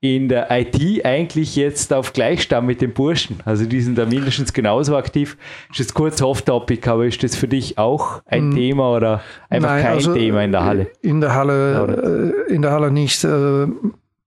[0.01, 3.40] in der IT eigentlich jetzt auf Gleichstand mit den Burschen.
[3.44, 5.37] Also die sind da mindestens genauso aktiv.
[5.71, 8.55] Ist das kurz Off-Topic, aber ist das für dich auch ein hm.
[8.55, 10.90] Thema oder einfach Nein, kein also Thema in der Halle?
[11.03, 13.25] In der Halle, äh, in der Halle nicht.
[13.25, 13.66] Äh,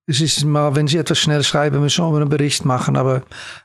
[0.07, 3.21] es ist mal, wenn Sie etwas schnell schreiben müssen, wir einen Bericht machen, aber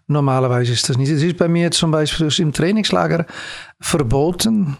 [0.06, 1.10] normalerweise ist das nicht.
[1.10, 3.26] Es ist bei mir zum Beispiel im Trainingslager
[3.80, 4.76] verboten,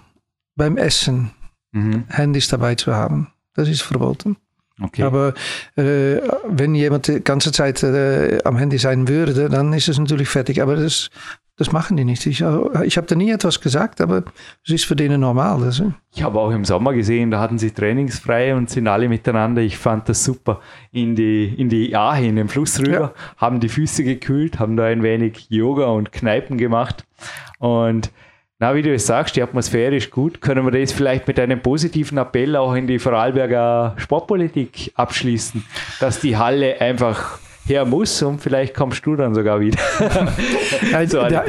[0.56, 1.30] beim Essen
[1.72, 2.04] mhm.
[2.08, 3.28] Handys dabei zu haben.
[3.54, 4.36] Das ist verboten.
[4.82, 5.02] Okay.
[5.02, 5.32] Aber
[5.76, 10.28] äh, wenn jemand die ganze Zeit äh, am Handy sein würde, dann ist es natürlich
[10.28, 10.60] fertig.
[10.60, 11.08] Aber das,
[11.56, 12.26] das machen die nicht.
[12.26, 14.24] Ich, ich habe da nie etwas gesagt, aber
[14.66, 15.62] es ist für denen normal.
[15.62, 15.94] Also.
[16.14, 19.62] Ich habe auch im Sommer gesehen, da hatten sie trainingsfrei und sind alle miteinander.
[19.62, 20.60] Ich fand das super.
[20.92, 23.12] In die, in die Ahe, in den Fluss rüber, ja.
[23.38, 27.06] haben die Füße gekühlt, haben da ein wenig Yoga und Kneipen gemacht.
[27.58, 28.10] Und
[28.58, 30.40] na, wie du es sagst, die Atmosphäre ist gut.
[30.40, 35.62] Können wir das vielleicht mit einem positiven Appell auch in die Vorarlberger Sportpolitik abschließen,
[36.00, 39.78] dass die Halle einfach her muss und vielleicht kommst du dann sogar wieder.
[41.06, 41.44] so da,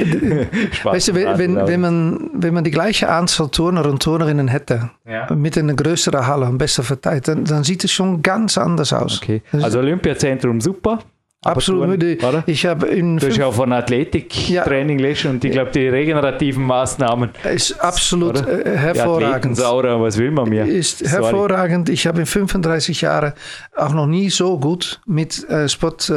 [0.83, 5.33] weißt du, wenn, wenn, man, wenn man die gleiche Anzahl Turner und Turnerinnen hätte, ja.
[5.33, 9.21] mit einer größeren Halle und besser verteilt, dann, dann sieht es schon ganz anders aus.
[9.21, 9.41] Okay.
[9.53, 10.99] Also Olympiazentrum super,
[11.47, 12.19] Absolut.
[12.19, 15.05] Touren, ich habe in du hast ja auch von Athletiktraining ja.
[15.07, 17.29] lesen und ich glaube, die regenerativen Maßnahmen.
[17.53, 18.65] Ist absolut oder?
[18.65, 19.55] Äh, hervorragend.
[19.55, 20.65] Saurer, was will man mehr?
[20.65, 21.11] Ist Sorry.
[21.11, 21.89] hervorragend.
[21.89, 23.33] Ich habe in 35 Jahren
[23.75, 26.13] auch noch nie so gut mit äh, Sport äh,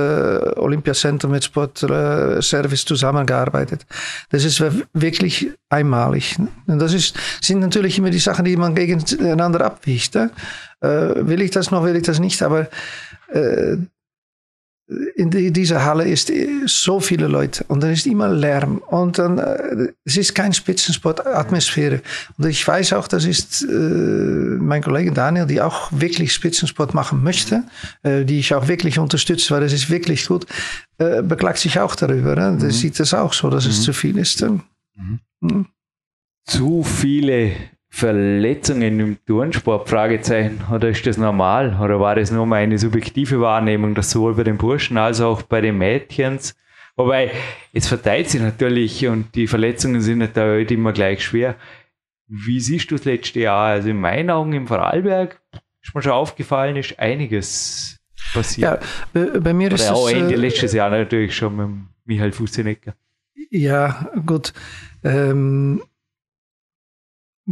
[0.57, 3.87] Olympiazentrum, mit Sport äh, Service zusammengearbeitet.
[4.31, 4.63] Das ist
[4.93, 6.37] wirklich einmalig.
[6.67, 10.17] Und das ist, sind natürlich immer die Sachen, die man gegeneinander abwiegt.
[10.17, 10.29] Äh?
[10.83, 12.67] will ich das noch, will ich das nicht, aber
[15.15, 16.33] in die, dieser Halle ist
[16.67, 22.03] so viele Leute und dann ist immer Lärm und dann äh, es ist kein Spitzensport-Atmosphäre.
[22.37, 27.23] Und ich weiß auch, das ist äh, mein Kollege Daniel, die auch wirklich Spitzensport machen
[27.23, 27.63] möchte,
[28.03, 30.47] äh, die ich auch wirklich unterstütze, weil das ist wirklich gut,
[30.99, 32.35] äh, beklagt sich auch darüber.
[32.35, 32.59] Ne?
[32.61, 32.79] Das mhm.
[32.79, 33.71] sieht das auch so, dass mhm.
[33.71, 34.43] es zu viel ist.
[34.43, 35.21] Mhm.
[35.41, 35.67] mhm.
[36.47, 37.53] Zu viele
[37.91, 39.89] Verletzungen im Turnsport?
[39.89, 40.63] Fragezeichen.
[40.73, 41.79] Oder ist das normal?
[41.83, 45.61] Oder war das nur meine subjektive Wahrnehmung, dass sowohl bei den Burschen als auch bei
[45.61, 46.57] den Mädchens?
[46.97, 47.31] Wobei,
[47.73, 51.57] es verteilt sich natürlich und die Verletzungen sind nicht halt immer gleich schwer.
[52.29, 53.67] Wie siehst du das letzte Jahr?
[53.67, 55.41] Also in meinen Augen im Vorarlberg
[55.83, 57.99] ist mir schon aufgefallen, ist einiges
[58.33, 58.83] passiert.
[58.83, 61.69] Ja, bei, bei mir Oder ist auch es, Ende äh, letztes Jahr natürlich schon mit
[62.05, 62.95] Michael Fusenecker.
[63.51, 64.53] Ja, gut.
[65.03, 65.83] Ähm,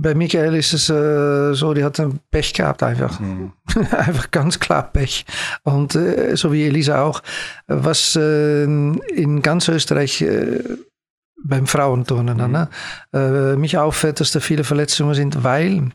[0.01, 3.19] bei Michael ist es äh, so, die hat ein Pech gehabt einfach.
[3.21, 3.53] Mhm.
[3.91, 5.25] einfach ganz klar Pech.
[5.65, 7.23] Und äh, so wie Elisa auch,
[7.67, 10.63] was äh, in ganz Österreich äh,
[11.43, 12.53] beim Frauenturnen mhm.
[12.53, 12.69] ne,
[13.13, 15.91] äh, mich auffällt, dass da viele Verletzungen sind, weil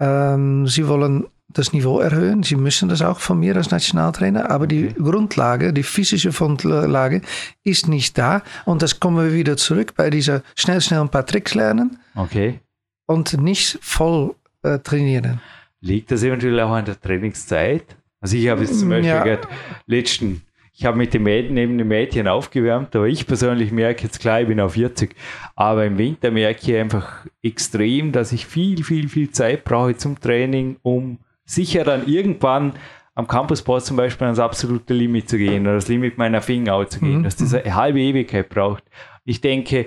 [0.00, 2.42] ähm, sie wollen das Niveau erhöhen.
[2.42, 5.02] Sie müssen das auch von mir als Nationaltrainer, aber die okay.
[5.02, 7.20] Grundlage, die physische Grundlage
[7.62, 8.42] ist nicht da.
[8.64, 11.98] Und das kommen wir wieder zurück bei dieser schnell, schnell ein paar Tricks lernen.
[12.16, 12.60] Okay
[13.06, 15.40] und nicht voll äh, trainieren.
[15.80, 17.96] Liegt das eventuell auch an der Trainingszeit?
[18.20, 19.38] Also ich habe jetzt zum Beispiel ja.
[19.86, 24.18] letzten, ich habe mit dem Mädchen, neben dem Mädchen aufgewärmt, aber ich persönlich merke jetzt
[24.18, 25.14] klar, ich bin auf 40,
[25.54, 30.18] aber im Winter merke ich einfach extrem, dass ich viel, viel, viel Zeit brauche zum
[30.18, 32.72] Training, um sicher dann irgendwann
[33.14, 37.00] am Campusport zum Beispiel ans absolute Limit zu gehen oder das Limit meiner Finger zu
[37.00, 37.22] gehen, mhm.
[37.24, 38.84] dass das eine halbe Ewigkeit braucht.
[39.24, 39.86] Ich denke,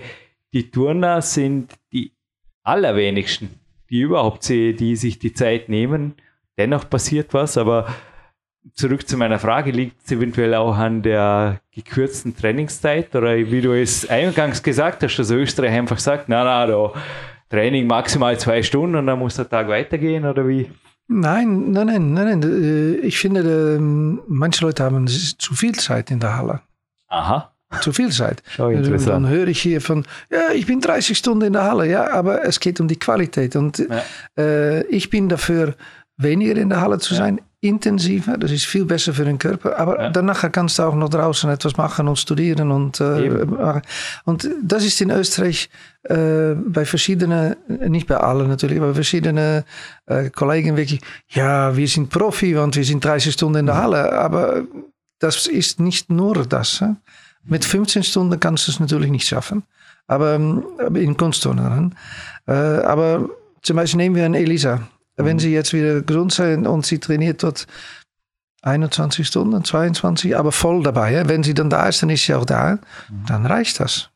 [0.53, 1.73] die Turner sind
[2.67, 3.49] allerwenigsten,
[3.89, 6.15] die überhaupt sehe, die sich die Zeit nehmen.
[6.57, 7.87] Dennoch passiert was, aber
[8.73, 13.71] zurück zu meiner Frage, liegt es eventuell auch an der gekürzten Trainingszeit oder wie du
[13.71, 16.93] es eingangs gesagt hast, dass Österreich einfach sagt, na, na, da
[17.49, 20.69] Training maximal zwei Stunden und dann muss der Tag weitergehen oder wie?
[21.07, 22.43] Nein, nein, nein, nein, nein.
[22.43, 26.61] Äh, ich finde, ähm, manche Leute haben zu viel Zeit in der Halle.
[27.07, 27.53] Aha.
[27.81, 28.41] Zu viel Zeit.
[28.57, 29.25] Interessant.
[29.25, 32.45] Dann höre ich hier von, ja, ich bin 30 Stunden in der Halle, ja, aber
[32.45, 33.55] es geht um die Qualität.
[33.55, 34.03] Und ja.
[34.37, 35.75] äh, ich bin dafür,
[36.17, 37.19] weniger in der Halle zu ja.
[37.19, 38.37] sein, intensiver.
[38.37, 39.77] Das ist viel besser für den Körper.
[39.79, 40.09] Aber ja.
[40.09, 42.71] danach kannst du auch noch draußen etwas machen und studieren.
[42.71, 43.41] Und, äh,
[44.25, 45.69] und das ist in Österreich
[46.03, 49.63] äh, bei verschiedenen, nicht bei allen natürlich, aber verschiedenen
[50.05, 54.11] äh, Kollegen wirklich, ja, wir sind Profi, und wir sind 30 Stunden in der Halle.
[54.13, 54.63] Aber
[55.19, 56.81] das ist nicht nur das.
[56.81, 56.95] Hè?
[57.47, 59.63] Mit 15 Stunden kannst du es natürlich nicht schaffen.
[60.07, 60.39] Aber,
[60.79, 61.95] aber in Kunstturnen.
[62.47, 63.29] Äh, aber
[63.61, 64.87] zum Beispiel nehmen wir einen Elisa.
[65.17, 67.67] Wenn sie jetzt wieder gesund sind und sie trainiert dort
[68.61, 71.27] 21 Stunden, 22, aber voll dabei.
[71.27, 72.79] Wenn sie dann da ist, dann ist sie auch da.
[73.27, 74.09] Dann reicht das.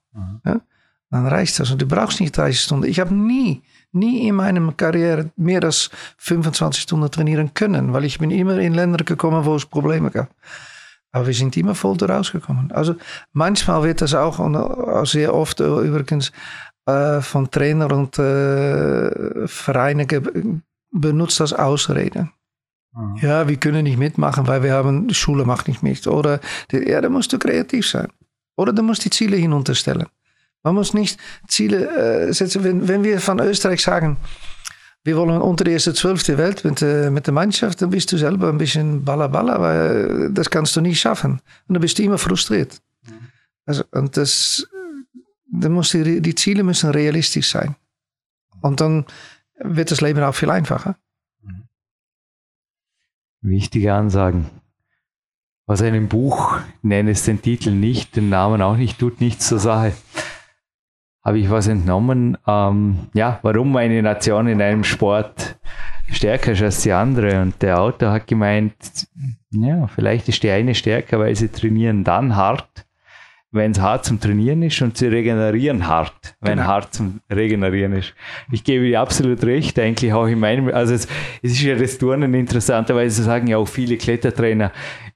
[0.45, 0.61] Ja?
[1.09, 1.71] Dann reicht das.
[1.71, 2.87] Und du brauchst nicht 30 Stunden.
[2.87, 8.19] Ich habe nie, nie in meiner Karriere mehr als 25 Stunden trainieren können, weil ich
[8.19, 10.29] bin immer in Länder gekommen, wo es Probleme gab.
[11.12, 12.71] Aber wir sind immer voll rausgekommen.
[12.71, 12.95] Also
[13.34, 16.32] manchmal wird das auch, und auch sehr oft übrigens,
[16.86, 22.30] äh, von Trainer und äh, Vereinen benutzt als Ausrede.
[22.93, 23.17] Mhm.
[23.21, 26.08] Ja, wir können nicht mitmachen, weil wir haben, die Schule macht nicht mit.
[26.08, 26.39] Oder,
[26.71, 28.08] ja, da musst du kreativ sein.
[28.58, 30.08] Oder du musst die Ziele hinunterstellen.
[30.63, 32.63] Man muss nicht Ziele äh, setzen.
[32.63, 34.17] Wenn, wenn wir von Österreich sagen,
[35.03, 38.11] wir wollen unter die erste Zwölf der Welt mit, äh, mit der Mannschaft, dann bist
[38.11, 41.41] du selber ein bisschen balla weil das kannst du nicht schaffen.
[41.67, 42.81] Und dann bist du immer frustriert.
[43.07, 43.13] Mhm.
[43.65, 44.67] Also, und das,
[45.51, 47.75] dann muss die, die Ziele müssen realistisch sein.
[48.61, 49.05] Und dann
[49.57, 50.95] wird das Leben auch viel einfacher.
[51.41, 51.63] Mhm.
[53.41, 54.49] Wichtige Ansagen.
[55.65, 59.59] Aus einem Buch, nenne es den Titel nicht, den Namen auch nicht, tut nichts zur
[59.59, 59.93] Sache.
[61.23, 65.60] Habe ich was entnommen, ähm, ja, warum eine Nation in einem Sport
[66.12, 67.41] stärker ist als die andere.
[67.41, 68.73] Und der Autor hat gemeint,
[69.51, 72.86] ja, vielleicht ist die eine stärker, weil sie trainieren dann hart,
[73.51, 76.69] wenn es hart zum Trainieren ist und sie regenerieren hart, wenn genau.
[76.69, 78.13] hart zum Regenerieren ist.
[78.49, 81.07] Ich gebe dir absolut recht, eigentlich auch in meinem, also es,
[81.41, 84.71] es ist ja das Turnen interessanterweise sagen ja auch viele Klettertrainer,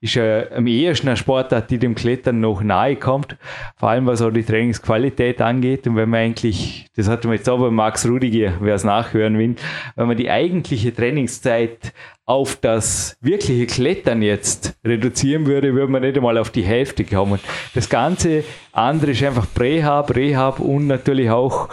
[0.06, 3.36] ist ja am ehesten eine Sportart, die dem Klettern noch nahe kommt,
[3.76, 7.50] vor allem was auch die Trainingsqualität angeht und wenn man eigentlich, das hatten wir jetzt
[7.50, 9.56] auch bei Max Rudiger, wer es nachhören will,
[9.96, 11.92] wenn man die eigentliche Trainingszeit
[12.26, 17.40] auf das wirkliche Klettern jetzt reduzieren würde, würde man nicht einmal auf die Hälfte kommen.
[17.74, 21.70] Das ganze andere ist einfach Prähab, Rehab und natürlich auch,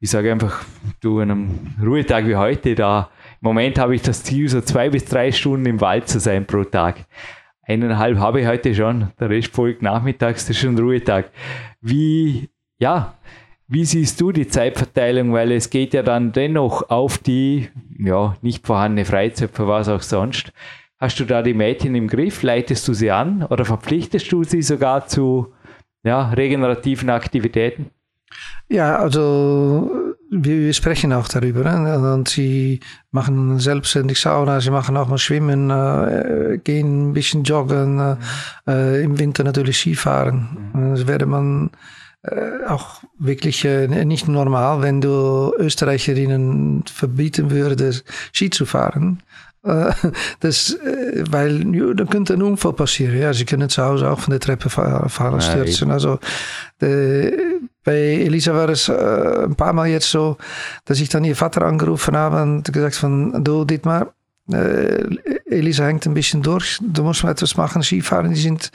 [0.00, 0.64] ich sage einfach,
[1.00, 3.10] du an einem Ruhetag wie heute, da
[3.40, 6.46] im Moment habe ich das Ziel, so zwei bis drei Stunden im Wald zu sein
[6.46, 7.04] pro Tag.
[7.66, 11.30] Eineinhalb habe ich heute schon, der Rest folgt nachmittags, das ist schon Ruhetag.
[11.80, 13.14] Wie, ja,
[13.66, 15.32] wie siehst du die Zeitverteilung?
[15.32, 20.02] Weil es geht ja dann dennoch auf die ja, nicht vorhandene Freizeit, für was auch
[20.02, 20.52] sonst.
[20.98, 22.42] Hast du da die Mädchen im Griff?
[22.42, 25.52] Leitest du sie an oder verpflichtest du sie sogar zu
[26.02, 27.90] ja, regenerativen Aktivitäten?
[28.68, 31.62] Ja, also wir, sprechen auch darüber.
[31.62, 32.12] Ne?
[32.14, 38.16] Und sie machen selbstständig Sauna, sie machen auch mal Schwimmen, äh, gehen ein bisschen joggen,
[38.66, 40.70] äh, im Winter natürlich Skifahren.
[40.72, 40.90] Mhm.
[40.90, 41.70] Das werde man
[42.22, 49.22] äh, auch wirklich äh, nicht normal, wenn du Österreicherinnen verbieten würdest, Ski zu fahren.
[49.62, 49.92] Äh,
[50.40, 50.78] das,
[51.30, 53.18] weil ja, dann könnte ein Unfall passieren.
[53.18, 55.90] Ja, sie können zu Hause auch von der Treppe fallen, stürzen.
[55.90, 56.18] Also
[57.84, 60.36] bei Elisa war es ein paar Mal jetzt so,
[60.84, 64.14] dass ich dann ihr Vater angerufen habe und gesagt von, du Dietmar,
[64.52, 65.04] äh,
[65.46, 66.78] Elisa hängt ein bisschen durch.
[66.82, 68.30] Du musst mal etwas machen, Skifahren.
[68.30, 68.70] Die sind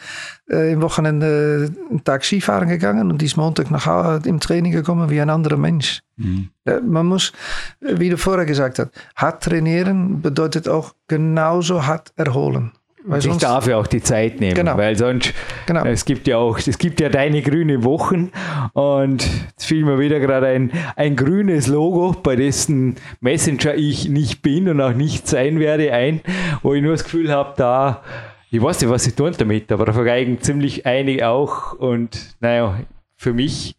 [0.49, 4.71] äh, im Wochenende einen Tag Skifahren gegangen und die ist Montag nach Hause im Training
[4.71, 6.01] gekommen wie ein anderer Mensch.
[6.17, 6.49] Mhm.
[6.65, 7.33] Äh, man muss,
[7.81, 12.71] wie du vorher gesagt hast, hart trainieren bedeutet auch genauso hart erholen.
[13.09, 14.55] Weil sich dafür auch die Zeit nehmen.
[14.55, 14.77] Genau.
[14.77, 15.33] Weil sonst,
[15.65, 15.85] genau.
[15.85, 18.31] es gibt ja auch, es gibt ja deine grüne Wochen
[18.73, 24.41] und es fiel mir wieder gerade ein, ein grünes Logo, bei dessen Messenger ich nicht
[24.41, 26.21] bin und auch nicht sein werde, ein,
[26.61, 28.03] wo ich nur das Gefühl habe, da,
[28.51, 32.79] ich weiß nicht, was sie tun damit, aber da vergeigen ziemlich einige auch und naja,
[33.15, 33.75] für mich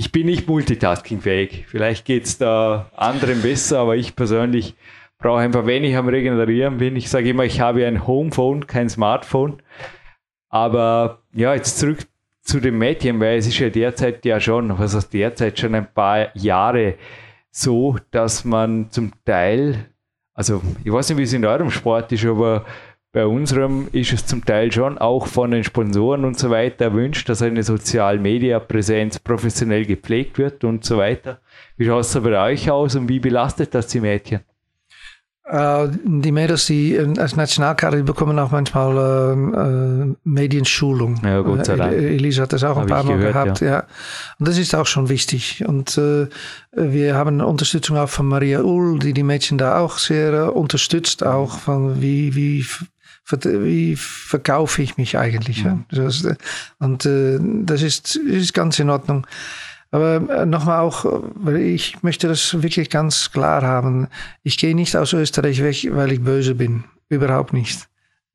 [0.00, 1.64] ich bin nicht multitaskingfähig.
[1.66, 4.76] Vielleicht geht es da anderen besser, aber ich persönlich
[5.18, 8.88] brauche einfach, wenn ich am Regenerieren bin, ich sage immer, ich habe ein Homephone, kein
[8.88, 9.60] Smartphone.
[10.48, 12.06] Aber ja, jetzt zurück
[12.42, 15.92] zu dem Mädchen, weil es ist ja derzeit ja schon, was heißt derzeit schon ein
[15.92, 16.94] paar Jahre
[17.50, 19.86] so, dass man zum Teil,
[20.32, 22.64] also ich weiß nicht, wie es in eurem Sport ist, aber
[23.12, 27.28] bei unserem ist es zum Teil schon auch von den Sponsoren und so weiter erwünscht,
[27.28, 31.40] dass eine Sozial-Media-Präsenz professionell gepflegt wird und so weiter.
[31.76, 34.40] Wie schaut es da bei euch aus und wie belastet das die Mädchen?
[35.48, 41.20] Äh, die Mädels, die äh, als Nationalkader, die bekommen auch manchmal äh, Medienschulung.
[41.24, 41.94] Ja, Gott sei Dank.
[41.94, 43.60] Elisa hat das auch Hab ein paar Mal gehört, gehabt.
[43.60, 43.66] Ja.
[43.66, 43.84] ja.
[44.38, 45.64] Und das ist auch schon wichtig.
[45.66, 46.26] Und äh,
[46.72, 51.58] wir haben Unterstützung auch von Maria Ull, die die Mädchen da auch sehr unterstützt, auch
[51.58, 52.66] von wie, wie
[53.30, 55.62] wie verkaufe ich mich eigentlich?
[55.62, 55.78] Ja.
[56.78, 59.26] Und äh, das ist, ist ganz in Ordnung.
[59.90, 64.08] Aber äh, nochmal auch, weil ich möchte das wirklich ganz klar haben.
[64.42, 66.84] Ich gehe nicht aus Österreich weg, weil ich böse bin.
[67.08, 67.88] Überhaupt nicht.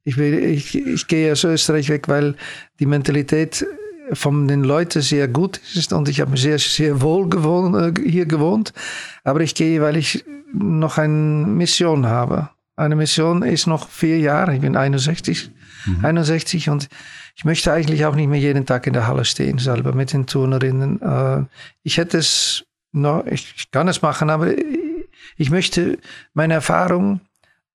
[0.04, 2.36] Ich, ich, ich gehe aus Österreich weg, weil
[2.80, 3.66] die Mentalität
[4.12, 8.26] von den Leuten sehr gut ist und ich habe sehr, sehr wohl gewohnt, äh, hier
[8.26, 8.74] gewohnt.
[9.24, 12.50] Aber ich gehe, weil ich noch eine Mission habe.
[12.76, 14.56] Eine Mission ist noch vier Jahre.
[14.56, 15.52] Ich bin 61,
[15.86, 16.06] mhm.
[16.06, 16.89] 61 und
[17.36, 20.28] ich möchte eigentlich auch nicht mehr jeden Tag in der Halle stehen, selber mit den
[20.28, 21.02] Turnerinnen.
[21.02, 21.46] Äh,
[21.84, 24.54] ich hätte es noch, ich kann es machen, aber
[25.38, 25.98] ich möchte
[26.34, 27.22] meine Erfahrung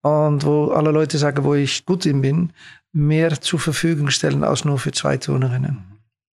[0.02, 2.52] und wo alle Leute sagen, wo ich gut in bin,
[2.92, 5.78] mehr zur Verfügung stellen als nur für zwei Turnerinnen.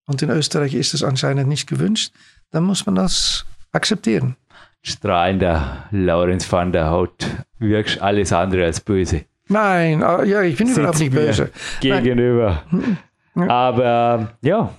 [0.07, 2.13] Und in Österreich ist es anscheinend nicht gewünscht.
[2.51, 4.35] Dann muss man das akzeptieren.
[4.83, 7.25] Strahlender Laurenz van der Haut,
[7.57, 9.25] wirkst alles andere als böse.
[9.47, 11.51] Nein, ah, ja, ich bin überhaupt nicht böse.
[11.81, 12.63] Gegenüber.
[12.69, 12.97] Nein.
[13.35, 14.73] Aber ja,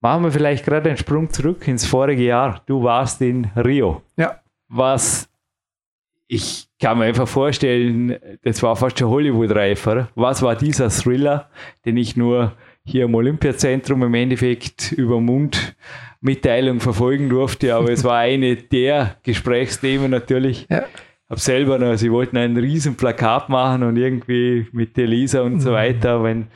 [0.00, 2.62] machen wir vielleicht gerade einen Sprung zurück ins vorige Jahr.
[2.66, 4.02] Du warst in Rio.
[4.16, 4.40] Ja.
[4.68, 5.28] Was
[6.28, 10.08] ich kann mir einfach vorstellen, das war fast schon Hollywood-reifer.
[10.14, 11.48] Was war dieser Thriller,
[11.84, 12.52] den ich nur
[12.84, 20.10] hier im Olympiazentrum im Endeffekt über Mundmitteilung verfolgen durfte, aber es war eine der Gesprächsthemen
[20.10, 20.66] natürlich.
[20.70, 20.84] Ja.
[21.28, 25.60] Hab selber noch, sie wollten ein riesen Plakat machen und irgendwie mit Elisa und mhm.
[25.60, 26.46] so weiter, wenn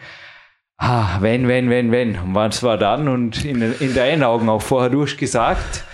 [0.82, 2.18] ah, wenn, wenn, wenn, wenn.
[2.18, 3.08] Und was war dann?
[3.08, 5.84] Und in, in deinen Augen auch vorher, du hast gesagt,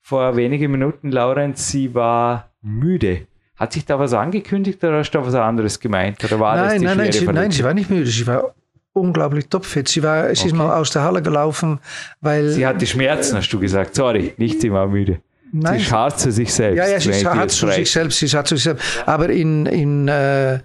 [0.00, 3.26] vor wenigen Minuten, Laurenz, sie war müde.
[3.56, 6.22] Hat sich da was angekündigt oder hast du da was anderes gemeint?
[6.24, 8.06] Oder war nein, das die nein, nein, sie, nein, sie war nicht müde.
[8.06, 8.54] Sie war
[8.92, 9.88] unglaublich topfit.
[9.88, 10.48] Sie, war, sie okay.
[10.48, 11.80] ist mal aus der Halle gelaufen,
[12.20, 12.50] weil.
[12.50, 13.96] Sie hatte Schmerzen, hast du gesagt.
[13.96, 15.20] Sorry, nicht sie war müde.
[15.50, 15.78] Nein.
[15.78, 16.78] Sie ist hart zu sich selbst.
[16.78, 18.18] Ja, ja, sie hart zu sich selbst.
[18.18, 18.84] Sie hart zu sich selbst.
[19.06, 20.60] Aber in, in äh,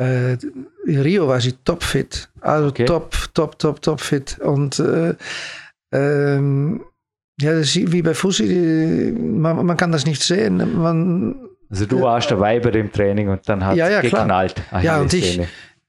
[0.00, 0.38] äh, in
[0.98, 2.28] Rio war sie topfit.
[2.40, 2.84] Also okay.
[2.84, 4.38] top, top, top, top fit.
[4.40, 5.14] Und äh,
[5.92, 6.84] ähm,
[7.40, 10.80] ja, wie bei Fussi, man, man kann das nicht sehen.
[10.80, 11.36] Man,
[11.70, 14.62] also du warst dabei bei dem Training und dann hat es ja, ja, geknallt.
[14.82, 15.40] Ja, und ich,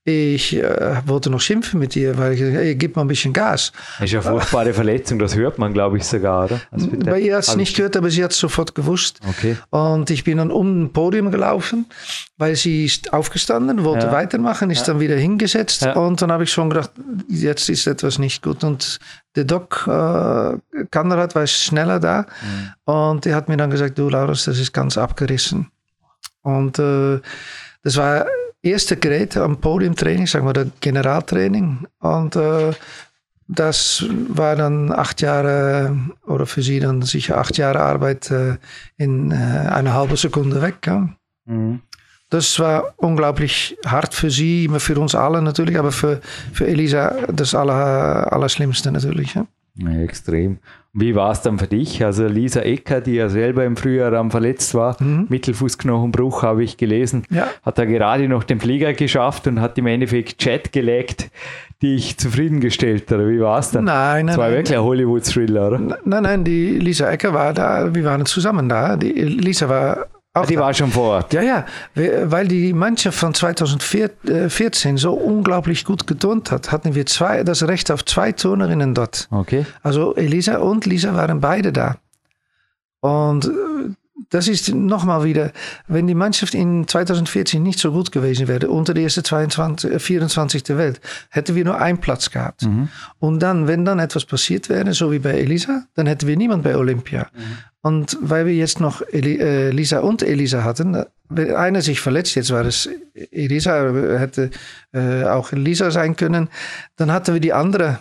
[0.04, 3.34] ich äh, wollte noch schimpfen mit ihr, weil ich gesagt hey, gib mal ein bisschen
[3.34, 3.72] Gas.
[4.00, 6.60] Das ist ja eine furchtbare Verletzung, das hört man, glaube ich, sogar, oder?
[6.72, 9.20] Also Bei ihr hat es nicht gehört, aber sie hat es sofort gewusst.
[9.30, 9.58] Okay.
[9.70, 11.86] Und ich bin dann um ein Podium gelaufen,
[12.38, 14.12] weil sie ist aufgestanden, wollte ja.
[14.12, 14.94] weitermachen, ist ja.
[14.94, 15.94] dann wieder hingesetzt ja.
[15.94, 16.92] und dann habe ich schon gedacht,
[17.28, 18.64] jetzt ist etwas nicht gut.
[18.64, 19.00] Und
[19.36, 20.58] der Doc äh,
[20.90, 22.94] Kanderad war schneller da mhm.
[22.94, 25.70] und er hat mir dann gesagt, du Laurus, das ist ganz abgerissen.
[26.42, 27.20] Und äh,
[27.84, 28.26] das war
[28.62, 31.88] erste Gerät am Podiumtraining, sagen wir, das Generaltraining.
[32.00, 32.72] Und äh,
[33.48, 38.58] das war dann acht Jahre, oder für sie dann sicher acht Jahre Arbeit äh,
[38.98, 40.78] in äh, einer halben Sekunde weg.
[40.86, 41.10] Ja.
[41.46, 41.82] Mhm.
[42.30, 46.22] Das war unglaublich hart für sie, für uns alle natürlich, aber für,
[46.54, 49.36] für Elisa das Aller, Allerschlimmste natürlich.
[49.36, 49.46] Ja.
[49.76, 50.60] Ja, extrem.
[50.94, 52.04] Wie war es dann für dich?
[52.04, 55.26] Also Lisa Ecker, die ja selber im Frühjahr am verletzt war, mhm.
[55.30, 57.48] Mittelfußknochenbruch habe ich gelesen, ja.
[57.64, 61.32] hat da gerade noch den Flieger geschafft und hat im Endeffekt Chat gelegt,
[61.82, 63.86] die ich zufriedengestellt oder wie war es dann?
[63.86, 64.28] Nein, nein.
[64.28, 65.80] Das war nein, wirklich ein Hollywood-Thriller, oder?
[65.80, 68.98] Nein, nein, die Lisa Ecker war da, wir waren zusammen da.
[68.98, 71.34] Die Lisa war auch die war schon vor Ort.
[71.34, 71.66] Ja, ja,
[71.96, 77.92] weil die Mannschaft von 2014 so unglaublich gut geturnt hat, hatten wir zwei, das Recht
[77.92, 79.28] auf zwei Turnerinnen dort.
[79.30, 79.66] Okay.
[79.84, 81.98] Also Elisa und Lisa waren beide da.
[83.02, 83.50] Und äh,
[84.30, 85.52] das ist nochmal wieder,
[85.88, 90.64] wenn die Mannschaft in 2014 nicht so gut gewesen wäre, unter die erste 22, 24.
[90.64, 92.62] der Welt, hätten wir nur einen Platz gehabt.
[92.62, 92.88] Mhm.
[93.20, 96.64] Und dann, wenn dann etwas passiert wäre, so wie bei Elisa, dann hätten wir niemand
[96.64, 97.28] bei Olympia.
[97.34, 97.58] Mhm.
[97.84, 102.52] Und weil wir jetzt noch äh, Lisa und Elisa hatten, wenn einer sich verletzt, jetzt
[102.52, 102.88] war es
[103.32, 104.52] Elisa, hätte
[104.94, 106.50] äh, auch Lisa sein können,
[106.98, 108.00] dann hatten wir die andere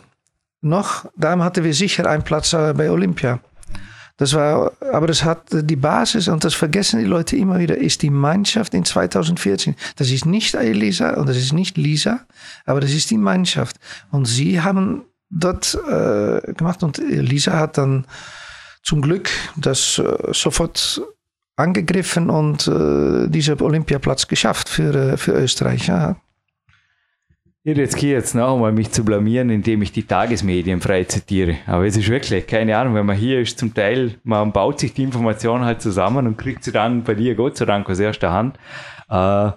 [0.61, 3.41] noch, da hatten wir sicher einen Platz äh, bei Olympia.
[4.18, 8.03] Das war, aber das hat die Basis, und das vergessen die Leute immer wieder, ist
[8.03, 9.76] die Mannschaft in 2014.
[9.97, 12.20] Das ist nicht Elisa und das ist nicht Lisa,
[12.66, 13.76] aber das ist die Mannschaft.
[14.11, 18.05] Und sie haben das äh, gemacht und Lisa hat dann
[18.83, 21.03] zum Glück das äh, sofort
[21.57, 25.87] angegriffen und äh, diesen Olympiaplatz geschafft für, äh, für Österreich.
[25.89, 26.16] Ja.
[27.62, 31.57] Ich jetzt noch einmal, mich zu blamieren, indem ich die Tagesmedien frei zitiere.
[31.66, 34.95] Aber es ist wirklich, keine Ahnung, wenn man hier ist, zum Teil, man baut sich
[34.95, 38.33] die Information halt zusammen und kriegt sie dann bei dir, Gott sei Dank, aus erster
[38.33, 38.57] Hand.
[39.11, 39.53] Äh,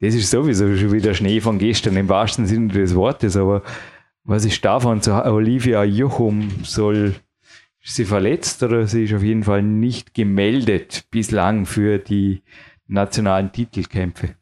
[0.00, 3.36] das ist sowieso schon wieder Schnee von gestern im wahrsten Sinne des Wortes.
[3.36, 3.62] Aber
[4.24, 7.14] was ist davon zu Olivia Juchum soll,
[7.88, 12.42] ist sie verletzt oder sie ist auf jeden Fall nicht gemeldet bislang für die
[12.86, 14.34] nationalen Titelkämpfe?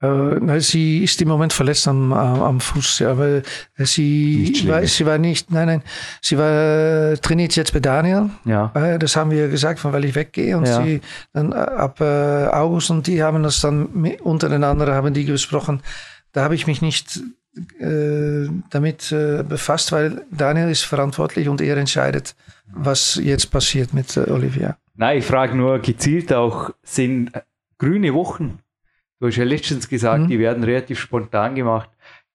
[0.00, 3.42] Äh, sie ist im Moment verletzt am, am Fuß, aber
[3.78, 5.82] sie war, sie war nicht, nein, nein,
[6.20, 8.30] sie war trainiert jetzt bei Daniel.
[8.44, 8.70] Ja.
[8.74, 10.84] Äh, das haben wir gesagt, von weil ich weggehe und ja.
[10.84, 11.00] sie
[11.32, 13.86] dann äh, ab August und die haben das dann
[14.22, 15.82] untereinander haben die gesprochen.
[16.32, 17.20] Da habe ich mich nicht
[17.78, 22.34] äh, damit äh, befasst, weil Daniel ist verantwortlich und er entscheidet,
[22.72, 24.76] was jetzt passiert mit äh, Olivia.
[24.94, 27.32] Nein, ich frage nur gezielt auch, sind
[27.78, 28.60] grüne Wochen
[29.18, 30.28] Du hast ja letztens gesagt, mhm.
[30.28, 31.88] die werden relativ spontan gemacht.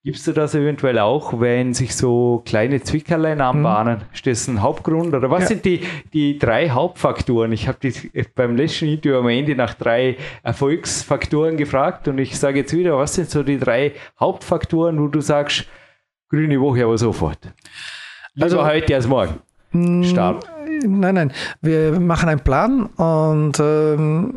[0.04, 3.98] Gibst du das eventuell auch, wenn sich so kleine Zwickerlein anbahnen?
[3.98, 4.04] Mhm.
[4.14, 5.14] Ist das ein Hauptgrund?
[5.14, 5.48] Oder was ja.
[5.50, 5.82] sind die,
[6.12, 7.52] die drei Hauptfaktoren?
[7.52, 7.78] Ich habe
[8.34, 13.14] beim letzten Interview am Ende nach drei Erfolgsfaktoren gefragt und ich sage jetzt wieder, was
[13.14, 15.68] sind so die drei Hauptfaktoren, wo du sagst,
[16.30, 17.54] grüne Woche aber sofort?
[18.34, 19.36] Lieber also heute als morgen.
[19.72, 20.50] Mm, Start.
[20.84, 21.34] Nein, nein.
[21.62, 24.34] Wir machen einen Plan und ähm,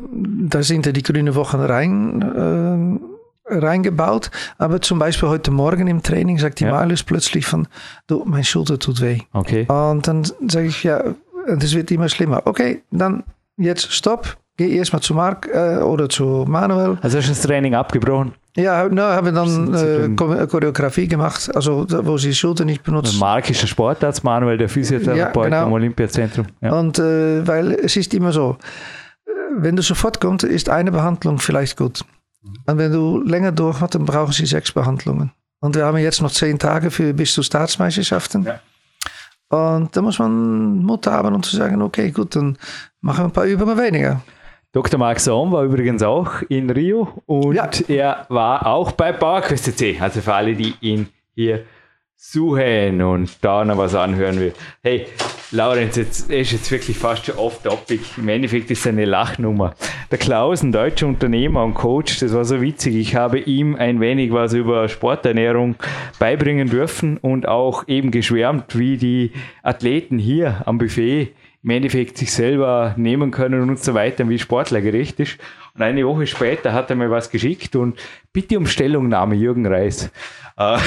[0.50, 3.13] da sind ja die grüne Wochen rein, äh,
[3.46, 4.30] reingebaut.
[4.58, 6.72] Aber zum Beispiel heute Morgen im Training sagt die ja.
[6.72, 7.68] Malus plötzlich von,
[8.06, 9.20] du, mein Schulter tut weh.
[9.32, 9.66] Okay.
[9.68, 11.02] Und dann sage ich, ja,
[11.46, 12.42] das wird immer schlimmer.
[12.44, 13.24] Okay, dann
[13.56, 14.36] jetzt stopp.
[14.56, 16.96] Geh erstmal zu Mark äh, oder zu Manuel.
[17.02, 18.34] Also hast du das Training abgebrochen?
[18.56, 23.18] Ja, nou, haben wir dann äh, Choreografie gemacht, also wo sie die Schulter nicht benutzt.
[23.18, 25.66] Mark ist der Sportarzt, Manuel der Physiotherapeut ja, genau.
[25.66, 26.46] am Olympiazentrum.
[26.60, 26.72] Ja.
[26.72, 28.56] Und äh, weil es ist immer so,
[29.56, 32.04] wenn du sofort kommst, ist eine Behandlung vielleicht gut.
[32.66, 35.32] Und wenn du länger durchmachst, dann brauchen sie sechs Behandlungen.
[35.60, 38.44] Und wir haben jetzt noch zehn Tage für bis zu Staatsmeisterschaften.
[38.44, 38.60] Ja.
[39.48, 42.58] Und da muss man Mut haben, um zu sagen, okay, gut, dann
[43.00, 44.20] machen wir ein paar Übungen weniger.
[44.72, 44.98] Dr.
[44.98, 47.70] Marc Sohn war übrigens auch in Rio und ja.
[47.86, 49.98] er war auch bei PowerQuest CC.
[50.00, 51.64] Also für alle, die ihn hier
[52.16, 54.52] suchen und da noch was anhören will.
[54.82, 55.06] Hey,
[55.54, 58.00] Laurenz, jetzt ist jetzt wirklich fast schon off-topic.
[58.16, 59.76] Im Endeffekt ist es eine Lachnummer.
[60.10, 62.96] Der Klaus, ein deutscher Unternehmer und Coach, das war so witzig.
[62.96, 65.76] Ich habe ihm ein wenig was über Sporternährung
[66.18, 69.30] beibringen dürfen und auch eben geschwärmt, wie die
[69.62, 71.28] Athleten hier am Buffet
[71.62, 75.38] im Endeffekt sich selber nehmen können und so weiter, wie Sportler gerecht ist.
[75.74, 77.98] Und eine Woche später hat er mir was geschickt und
[78.32, 80.10] bitte um Stellungnahme, Jürgen Reis.
[80.56, 80.78] Äh,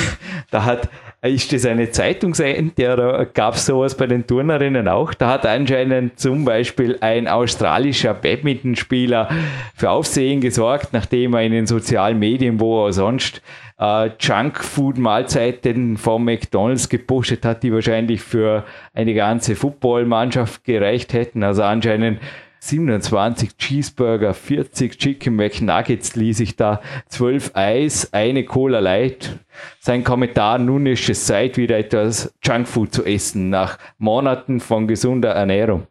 [0.52, 0.90] da hat,
[1.22, 5.14] ist das eine Zeitungsseite oder gab es sowas bei den Turnerinnen auch?
[5.14, 9.30] Da hat anscheinend zum Beispiel ein australischer Badmintonspieler
[9.76, 13.42] für Aufsehen gesorgt, nachdem er in den sozialen Medien, wo er sonst
[13.80, 18.64] äh, Junkfood-Mahlzeiten vom McDonalds gepostet hat, die wahrscheinlich für
[18.94, 21.44] eine ganze Footballmannschaft gereicht hätten.
[21.44, 22.20] Also anscheinend
[22.60, 29.40] 27 Cheeseburger, 40 Chicken McNuggets ließ ich da, 12 Eis, eine Cola Light.
[29.80, 35.32] Sein Kommentar, nun ist es Zeit, wieder etwas Junkfood zu essen, nach Monaten von gesunder
[35.32, 35.88] Ernährung.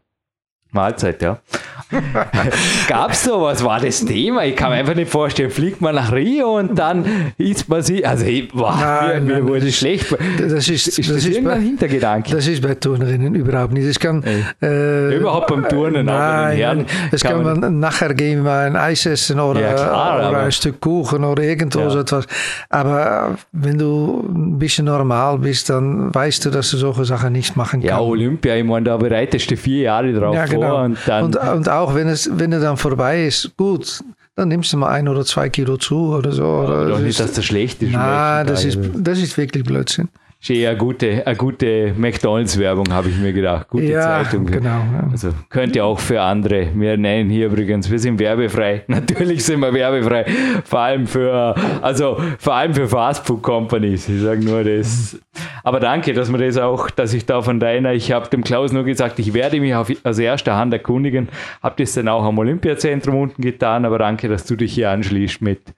[0.72, 1.40] Mahlzeit, ja.
[2.88, 3.62] Gab es sowas?
[3.62, 4.44] War das Thema?
[4.44, 7.04] Ich kann mir einfach nicht vorstellen, fliegt man nach Rio und dann
[7.38, 8.04] isst man sie.
[8.04, 10.16] Also, ich, boah, nein, mir, mir wurde schlecht.
[10.38, 12.32] Das ist, ist das, das ist bei, Hintergedanke.
[12.32, 13.88] Das ist bei Turnerinnen überhaupt nicht.
[13.88, 14.22] Das kann,
[14.60, 16.86] äh, überhaupt beim Turnen, nein, den Herren.
[17.12, 20.52] Das kann, kann man, nachher gehen, mal ein Eis essen oder, ja, klar, oder ein
[20.52, 21.90] Stück Kuchen oder irgendwo ja.
[21.90, 22.26] so etwas.
[22.68, 27.56] Aber wenn du ein bisschen normal bist, dann weißt du, dass du solche Sachen nicht
[27.56, 27.86] machen kannst.
[27.86, 30.68] Ja, Olympia, ich meine, da bereitest du vier Jahre drauf ja, genau.
[30.68, 30.82] vor.
[30.82, 34.02] Und, dann und, und auch wenn es, wenn er dann vorbei ist, gut,
[34.34, 36.44] dann nimmst du mal ein oder zwei Kilo zu oder so.
[36.44, 37.92] Oder doch nicht, dass das schlecht ist.
[37.92, 40.08] Nein, das ist, das ist wirklich Blödsinn.
[40.48, 43.68] Ist eine gute, eine gute McDonalds-Werbung, habe ich mir gedacht.
[43.68, 44.46] Gute ja, Zeitung.
[44.46, 44.68] genau.
[44.68, 45.08] Ja.
[45.10, 46.68] Also könnte auch für andere.
[46.74, 48.84] Wir nennen hier übrigens, wir sind werbefrei.
[48.88, 50.24] Natürlich sind wir werbefrei.
[50.64, 54.08] Vor allem für, also vor allem für Fastfood Companies.
[54.08, 55.18] Ich sage nur das.
[55.64, 58.70] Aber danke, dass man das auch, dass ich da von deiner, ich habe dem Klaus
[58.70, 61.28] nur gesagt, ich werde mich auf, aus erster Hand erkundigen.
[61.60, 65.42] Habe das dann auch am Olympiazentrum unten getan, aber danke, dass du dich hier anschließt
[65.42, 65.74] mit,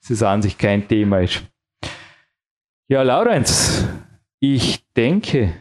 [0.00, 1.42] dass es an sich kein Thema ist.
[2.88, 3.86] Ja, Laurenz,
[4.40, 5.54] ich denke,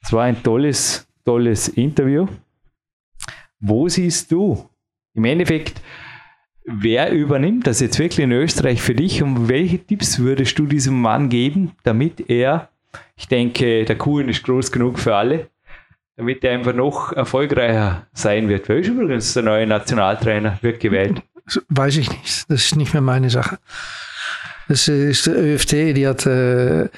[0.00, 2.26] es war ein tolles, tolles Interview.
[3.60, 4.68] Wo siehst du
[5.14, 5.82] im Endeffekt,
[6.64, 11.00] wer übernimmt das jetzt wirklich in Österreich für dich und welche Tipps würdest du diesem
[11.00, 12.70] Mann geben, damit er,
[13.16, 15.50] ich denke, der Kuhn ist groß genug für alle,
[16.16, 18.68] damit er einfach noch erfolgreicher sein wird.
[18.68, 21.22] Wer ist übrigens der neue Nationaltrainer, wird gewählt?
[21.68, 22.48] Weiß ich nicht.
[22.48, 23.58] Das ist nicht mehr meine Sache.
[24.68, 26.88] Das ist der ÖFT, die hat äh,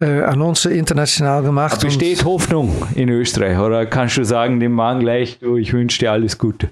[0.00, 1.74] äh, Annonce international gemacht.
[1.74, 5.98] Aber besteht Hoffnung in Österreich oder kannst du sagen dem Mann gleich, du, ich wünsche
[6.00, 6.70] dir alles Gute?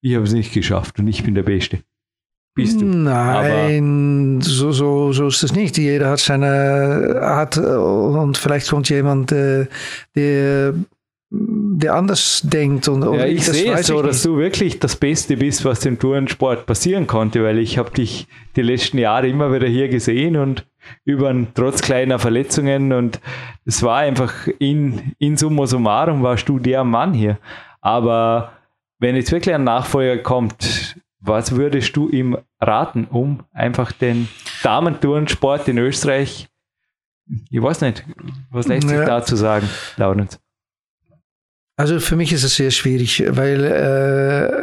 [0.00, 1.80] Ich habe es nicht geschafft und ich bin der Beste.
[2.54, 2.86] Bist du?
[2.86, 5.76] Nein, so, so, so ist es nicht.
[5.76, 9.66] Jeder hat seine Art und vielleicht kommt jemand, äh,
[10.14, 10.74] der
[11.28, 12.88] der anders denkt.
[12.88, 16.66] Und, ja, ich sehe es so, dass du wirklich das Beste bist, was dem Tourensport
[16.66, 20.64] passieren konnte, weil ich habe dich die letzten Jahre immer wieder hier gesehen und
[21.04, 23.20] über trotz kleiner Verletzungen und
[23.64, 27.38] es war einfach in, in summa summarum warst du der Mann hier.
[27.80, 28.52] Aber
[28.98, 34.28] wenn jetzt wirklich ein Nachfolger kommt, was würdest du ihm raten, um einfach den
[34.62, 36.48] Damentourensport in Österreich,
[37.50, 38.04] ich weiß nicht,
[38.50, 39.04] was lässt sich ja.
[39.04, 40.38] dazu sagen, Laurenz?
[41.76, 44.62] Also für mich ist es sehr schwierig, weil, äh,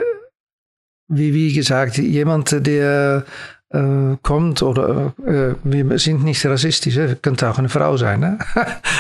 [1.09, 3.25] wie, wie gesagt, jemand, der
[3.73, 8.19] äh, kommt oder äh, wir sind nicht rassistisch, könnte auch eine Frau sein.
[8.19, 8.37] Ne?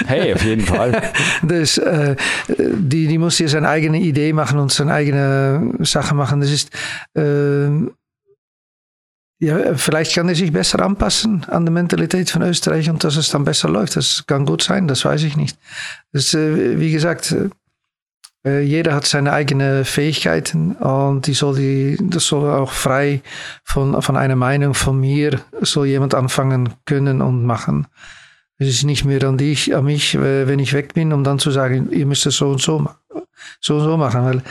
[0.07, 1.01] Hey, auf jeden Fall.
[1.43, 2.15] das, äh,
[2.47, 6.41] die, die muss hier seine eigene Idee machen und seine eigene Sache machen.
[6.41, 6.71] Das ist
[7.15, 7.69] äh,
[9.39, 13.29] ja, vielleicht kann er sich besser anpassen an die Mentalität von Österreich und dass es
[13.29, 13.97] dann besser läuft.
[13.97, 15.57] Das kann gut sein, das weiß ich nicht.
[16.13, 17.35] Das, äh, wie gesagt,
[18.45, 23.21] jeder hat seine eigenen Fähigkeiten und die soll die, das soll auch frei
[23.63, 27.87] von, von einer Meinung von mir soll jemand anfangen können und machen.
[28.57, 31.39] Es ist nicht mehr an dich, an mich, äh, wenn ich weg bin, um dann
[31.39, 32.89] zu sagen, ihr müsst es so und so,
[33.61, 34.43] so und so machen, weil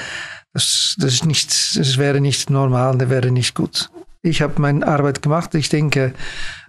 [0.53, 3.91] das, das ist nicht, das wäre nicht normal, das wäre nicht gut.
[4.23, 5.55] Ich habe meine Arbeit gemacht.
[5.55, 6.15] Ich denke,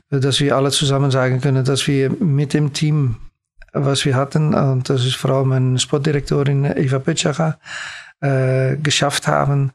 [0.09, 3.17] dass wir alle zusammen sagen können, dass wir mit dem Team
[3.73, 7.59] was wir hatten, und das ist vor allem meine Sportdirektorin Eva Pötschacher,
[8.21, 9.71] äh, geschafft haben,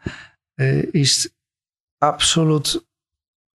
[0.59, 1.31] äh, ist
[2.01, 2.83] absolut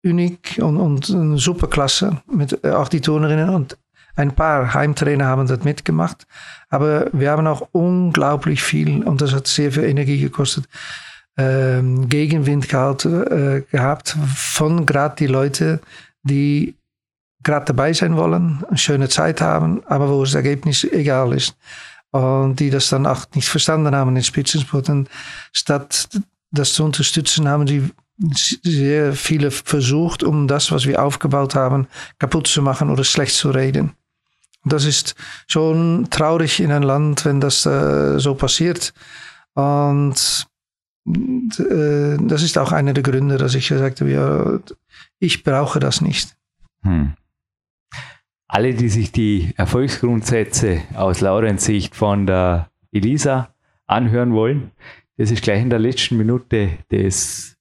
[0.06, 2.22] unik und, und eine super Klasse.
[2.32, 3.78] Mit, äh, auch die Turnerinnen und
[4.16, 6.28] ein paar Heimtrainer haben das mitgemacht.
[6.70, 10.66] Aber wir haben auch unglaublich viel, und das hat sehr viel Energie gekostet,
[11.38, 15.80] ähm, Gegenwind gehabt, äh, gehabt von gerade die Leute,
[16.22, 16.76] die
[17.44, 21.56] gerade dabei sein wollen, eine schöne Zeit haben, aber wo das Ergebnis egal ist.
[22.12, 24.90] Und die das dann auch nicht verstanden haben in Spitzensport.
[24.90, 25.10] Und
[25.52, 26.10] statt
[26.52, 27.90] das zu unterstützen, haben die
[28.64, 31.88] sehr viele versucht, um das, was wir aufgebaut haben,
[32.20, 33.94] kaputt zu machen oder schlecht zu reden.
[34.64, 35.16] Das ist
[35.48, 38.94] schon traurig in einem Land, wenn das äh, so passiert.
[39.56, 40.48] Und
[41.08, 44.60] äh, das ist auch einer der Gründe, dass ich gesagt habe, ja,
[45.20, 46.36] ich brauche das nicht.
[46.84, 47.14] Hm
[48.54, 53.50] alle, die sich die Erfolgsgrundsätze aus Laurens Sicht von der Elisa
[53.88, 54.70] anhören wollen,
[55.18, 57.58] das ist gleich in der letzten Minute des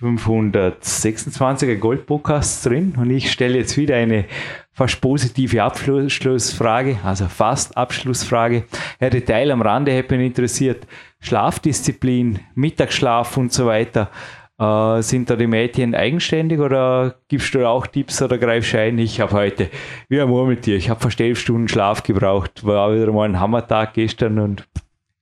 [0.00, 4.24] 526er Gold-Podcasts drin und ich stelle jetzt wieder eine
[4.72, 8.64] fast positive Abschlussfrage, also fast Abschlussfrage.
[9.00, 10.86] Ja, Detail am Rande hätte mich interessiert.
[11.20, 14.10] Schlafdisziplin, Mittagsschlaf und so weiter.
[14.58, 18.98] Äh, sind da die Mädchen eigenständig oder gibst du auch Tipps oder greifst du ein?
[18.98, 19.70] Ich habe heute,
[20.08, 22.64] wie ein Murmeltier, ich habe fast elf Stunden Schlaf gebraucht.
[22.64, 24.66] War wieder mal ein Hammertag gestern und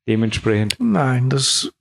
[0.06, 0.76] dementsprechend.
[0.78, 1.72] Nein, das,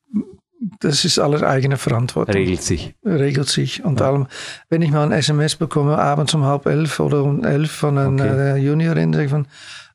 [0.80, 2.34] das ist alles eigene Verantwortung.
[2.34, 2.96] Regelt sich.
[3.06, 3.84] Regelt sich.
[3.84, 4.08] Und ja.
[4.08, 4.28] allem,
[4.70, 8.24] wenn ich mal ein SMS bekomme, abends um halb elf oder um elf von einer
[8.24, 8.58] okay.
[8.62, 9.48] Juniorin, sage ich von,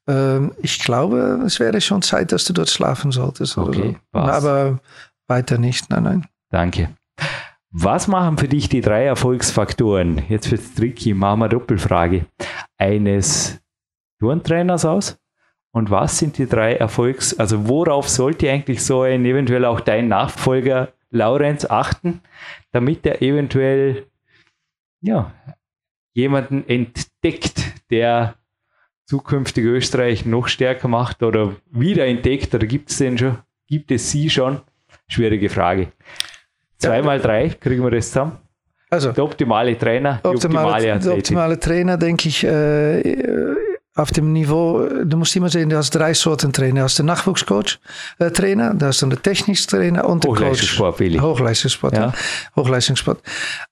[0.09, 3.59] äh, ich glaube, es wäre schon Zeit, dass du dort schlafen solltest.
[3.59, 4.19] Okay, so.
[4.21, 4.79] Aber
[5.27, 6.27] weiter nicht, nein, nein.
[6.51, 6.91] Danke.
[7.71, 10.23] Was machen für dich die drei Erfolgsfaktoren?
[10.29, 12.25] Jetzt wird es tricky, machen wir Doppelfrage.
[12.79, 13.61] Eines
[14.21, 15.19] Turntrainers aus?
[15.71, 20.09] Und was sind die drei Erfolgs-, also worauf sollte eigentlich so ein eventuell auch dein
[20.09, 22.23] Nachfolger Laurenz achten,
[22.73, 24.07] damit er eventuell
[25.03, 25.33] ja,
[26.15, 28.37] jemanden entdeckt, der
[29.05, 33.39] zukünftig Österreich noch stärker macht oder wieder entdeckt oder gibt es den schon?
[33.67, 34.63] Gibt es sie schon?
[35.07, 35.93] Schwierige Frage.
[36.79, 38.33] Zweimal drei, kriegen wir das zusammen?
[38.91, 43.55] Also, Der optimale Trainer, die optimale, optimale der optimale Trainer, denke ich, äh,
[43.99, 46.81] auf dem Niveau, du musst immer sehen, du hast drei Sorten Trainer.
[46.81, 47.81] Du hast den Nachwuchscoach,
[48.21, 50.41] äh, Trainer, da hast du den Techniktrainer und den Coach.
[50.41, 51.19] Hochleistungssport, Willi.
[51.19, 52.13] Hochleistungssport, ja.
[52.55, 53.21] Hochleistungssport.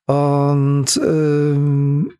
[0.06, 2.12] Und ähm,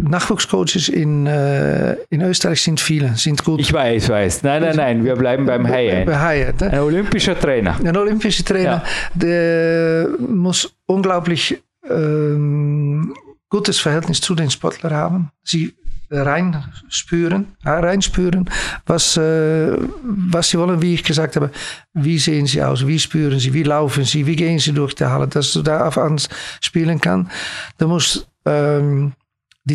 [0.00, 3.60] Nachwuchscoaches in, äh, in Österreich sind viele, sind gut.
[3.60, 4.42] Ich weiß, weiß.
[4.44, 6.06] Nein, nein, nein, wir bleiben beim High-End.
[6.06, 6.72] Bei High-End, ne?
[6.72, 7.76] Ein olympischer Trainer.
[7.82, 8.84] Ein olympischer Trainer,
[9.14, 13.12] der muss unglaublich ähm,
[13.48, 15.30] gutes Verhältnis zu den Sportlern haben.
[15.42, 15.74] Sie
[16.10, 18.48] reinspüren, äh, reinspüren,
[18.86, 21.50] was, äh, was sie wollen, wie ich gesagt habe.
[21.92, 22.86] Wie sehen sie aus?
[22.86, 23.52] Wie spüren sie?
[23.52, 24.26] Wie laufen sie?
[24.26, 25.28] Wie gehen sie durch die Halle?
[25.28, 26.28] Dass du da auf ans
[26.60, 27.30] spielen kann.
[27.78, 29.12] Du musst ähm,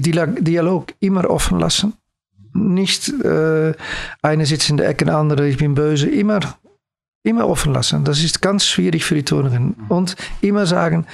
[0.02, 1.94] die Dia- Dialog immer offen lassen.
[2.54, 3.74] Nicht äh,
[4.22, 6.10] eine sitzt in der Ecke, der andere, ich bin böse.
[6.10, 6.40] Immer
[7.26, 8.04] immer offen lassen.
[8.04, 9.76] Das ist ganz schwierig für die Turnerinnen.
[9.88, 11.06] Und immer sagen,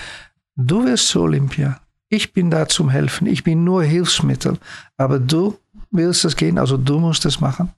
[0.55, 1.80] du wirst zu Olympia.
[2.09, 3.27] Ich bin da zum Helfen.
[3.27, 4.57] Ich bin nur Hilfsmittel.
[4.97, 5.59] Aber du
[5.91, 7.69] willst das gehen, also du musst das machen.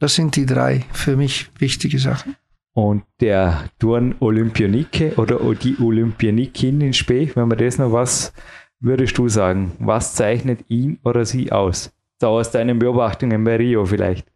[0.00, 2.34] Das sind die drei für mich wichtige Sachen.
[2.72, 8.32] Und der Turn-Olympionike oder die Olympionikin in Spee, wenn man das noch was,
[8.80, 11.90] würdest du sagen, was zeichnet ihn oder sie aus?
[12.20, 14.26] So aus deinen Beobachtungen bei Rio vielleicht.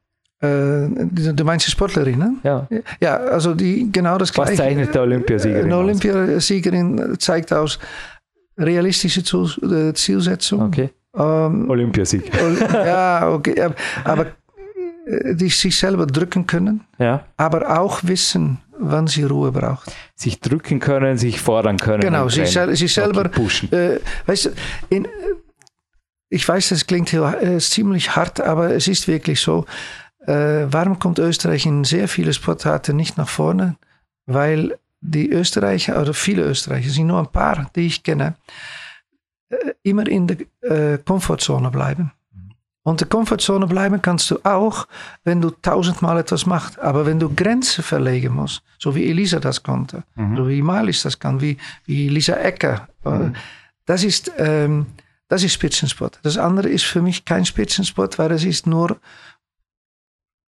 [0.42, 2.34] Äh, du meinst die Sportlerin, ne?
[2.42, 2.66] Ja.
[3.00, 4.62] Ja, also die genau das Was gleiche.
[4.62, 5.76] zeichnet der Olympiasiegerin Eine?
[5.76, 7.78] Olympiasiegerin zeigt aus
[8.58, 10.62] realistische äh, Zielsetzung.
[10.62, 10.90] Okay.
[11.14, 12.30] Ähm, Olympiasieg.
[12.72, 13.60] ja, okay.
[13.60, 13.74] aber-
[14.04, 14.26] Aber
[15.06, 17.24] äh, die sich selber drücken können, Ja.
[17.36, 19.92] aber auch wissen, wann sie Ruhe braucht.
[20.14, 22.00] Sich drücken können, sich fordern können.
[22.00, 22.50] Genau, Training.
[22.50, 23.24] sel sie selber.
[23.28, 23.72] Pushen.
[23.72, 24.50] Äh, weißt du,
[24.88, 25.06] in,
[26.28, 29.66] ich weiß, das klingt äh, ziemlich hart, aber es ist wirklich so.
[30.26, 33.76] Äh, warum kommt Österreich in sehr viele Sportarten nicht nach vorne?
[34.26, 38.36] Weil die Österreicher, oder viele Österreicher, sind nur ein paar, die ich kenne,
[39.48, 42.12] äh, immer in der äh, Komfortzone bleiben.
[42.82, 44.86] Und der Komfortzone bleiben kannst du auch,
[45.22, 46.78] wenn du tausendmal etwas machst.
[46.78, 50.02] Aber wenn du Grenzen verlegen musst, so wie Elisa das konnte,
[50.36, 53.30] so wie Malis das kann, wie, wie Lisa Ecker, äh,
[53.84, 54.86] das ist, ähm,
[55.28, 56.20] das ist Spitzensport.
[56.22, 58.96] Das andere ist für mich kein Spitzensport, weil es ist nur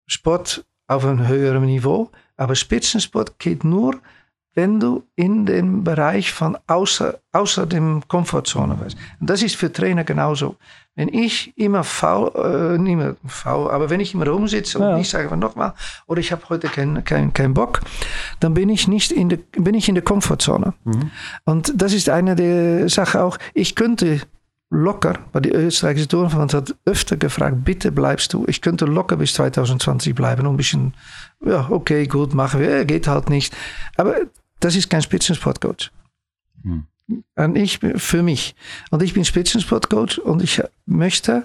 [0.07, 2.11] Sport auf einem höheren Niveau.
[2.37, 3.99] Aber Spitzensport geht nur,
[4.53, 8.97] wenn du in den Bereich von außer, außer dem Komfortzone bist.
[9.19, 10.55] Und das ist für Trainer genauso.
[10.95, 14.97] Wenn ich immer faul, äh, nicht mehr faul, aber wenn ich immer rumsitze und Ja.
[14.97, 15.73] nicht sage nochmal,
[16.05, 17.79] oder ich habe heute keinen kein, kein Bock,
[18.41, 20.73] dann bin ich nicht in der, bin ich in der Komfortzone.
[21.45, 24.19] Und das ist eine der Sachen auch, ich könnte
[24.69, 28.45] locker, weil die österreichische Turnverband hat öfter gefragt, bitte bleibst du.
[28.47, 30.93] Ich könnte locker bis 2020 bleiben und ein bisschen,
[31.45, 33.53] ja, okay, gut, machen wir, geht halt nicht.
[33.97, 34.15] Aber
[34.61, 35.91] das ist kein Spitzensportcoach.
[37.35, 38.55] Und ich, für mich.
[38.89, 41.43] Und ich bin Spitzensportcoach und ich möchte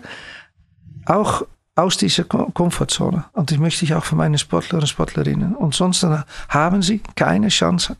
[1.07, 1.43] auch
[1.75, 3.25] aus dieser Kom- Komfortzone.
[3.33, 5.55] Und ich möchte ich auch für meine Sportler und Sportlerinnen.
[5.57, 6.07] Und sonst
[6.49, 7.97] haben sie keine Chance.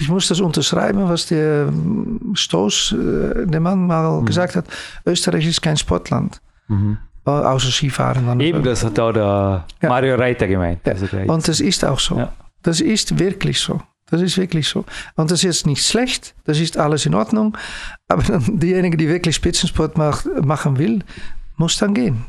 [0.00, 4.64] Ich muss das unterschreiben, was der ähm, Stoß, äh, der Mann mal gesagt hat.
[5.06, 6.40] Österreich ist kein Sportland.
[6.68, 8.40] Äh, außer Skifahren.
[8.40, 9.88] Eben, das hat auch der Ja.
[9.88, 10.80] Mario Reiter gemeint.
[10.84, 10.94] Ja.
[10.94, 12.18] Also Und das ist auch so.
[12.18, 12.32] Ja.
[12.64, 13.80] Das ist wirklich so.
[14.10, 14.84] Das ist wirklich so.
[15.16, 17.56] Und das ist jetzt nicht schlecht, das ist alles in Ordnung.
[18.08, 21.04] Aber dann diejenige, die wirklich Spitzensport macht, machen will,
[21.56, 22.24] muss dann gehen.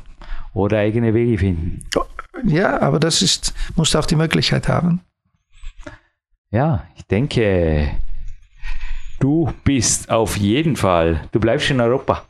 [0.53, 1.83] Oder eigene Wege finden.
[2.45, 5.01] Ja, aber das ist, muss auch die Möglichkeit haben.
[6.51, 7.91] Ja, ich denke,
[9.19, 12.23] du bist auf jeden Fall, du bleibst in Europa.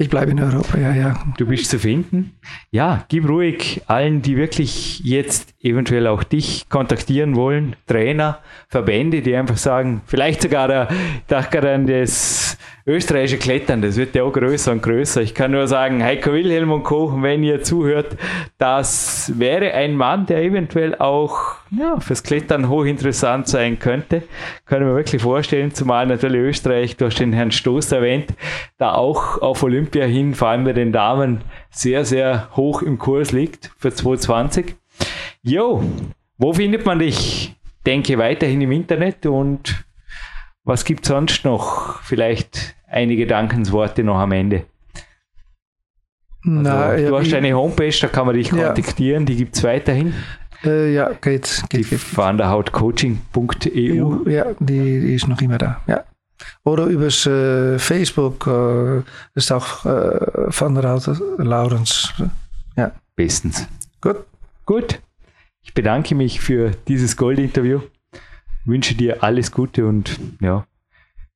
[0.00, 1.22] Ich bleibe in Europa, ja, ja.
[1.36, 2.32] Du bist zu finden.
[2.70, 8.38] Ja, gib ruhig allen, die wirklich jetzt eventuell auch dich kontaktieren wollen, Trainer,
[8.68, 12.56] Verbände, die einfach sagen, vielleicht sogar, der, ich dachte gerade an das
[12.90, 15.22] österreichische Klettern, das wird ja auch größer und größer.
[15.22, 18.16] Ich kann nur sagen, Heiko Wilhelm und Co., wenn ihr zuhört,
[18.58, 24.22] das wäre ein Mann, der eventuell auch ja, fürs Klettern hochinteressant sein könnte.
[24.66, 28.34] Können wir wirklich vorstellen, zumal natürlich Österreich, du hast den Herrn Stoß erwähnt,
[28.76, 33.32] da auch auf Olympia hin, vor allem bei den Damen, sehr, sehr hoch im Kurs
[33.32, 34.74] liegt für 2020.
[35.42, 35.82] Jo,
[36.38, 37.54] wo findet man dich?
[37.86, 39.84] Denke weiterhin im Internet und
[40.64, 42.02] was gibt sonst noch?
[42.02, 44.64] Vielleicht einige Dankensworte noch am Ende.
[46.44, 48.66] Also, ja, du hast ich- eine Homepage, da kann man dich Ja.
[48.68, 50.14] kontaktieren, die gibt es weiterhin.
[50.64, 52.16] äh, ja, geht, Die geht, geht.
[52.16, 54.28] vanderhautcoaching.eu.
[54.28, 55.80] Ja, die, die ist noch immer da.
[55.86, 56.04] Ja.
[56.64, 59.02] Oder übers äh, Facebook äh,
[59.34, 62.12] ist auch äh, Van der Houten, Laurens.
[62.76, 62.92] Ja.
[63.16, 63.66] Bestens.
[64.00, 64.16] Gut.
[64.66, 65.00] Gut.
[65.62, 67.80] Ich bedanke mich für dieses Gold-Interview.
[68.64, 70.64] Wünsche dir alles Gute und ja,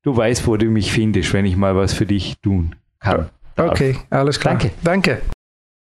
[0.04, 3.30] du weißt, wo du mich findest, wenn ich mal was für dich tun kann.
[3.56, 4.54] Okay, alles klar.
[4.54, 4.70] Danke.
[4.84, 5.22] Danke.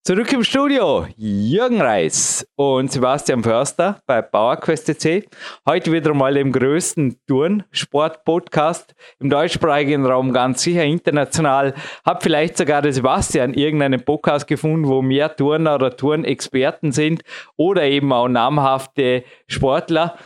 [0.04, 5.28] Zurück im Studio, Jürgen Reis und Sebastian Förster bei PowerQuest.c.
[5.64, 11.72] Heute wieder mal im größten Turnsport-Podcast im deutschsprachigen Raum, ganz sicher international.
[12.04, 17.22] Hab vielleicht sogar der Sebastian irgendeinen Podcast gefunden, wo mehr Turner oder Turnexperten sind
[17.56, 20.16] oder eben auch namhafte Sportler.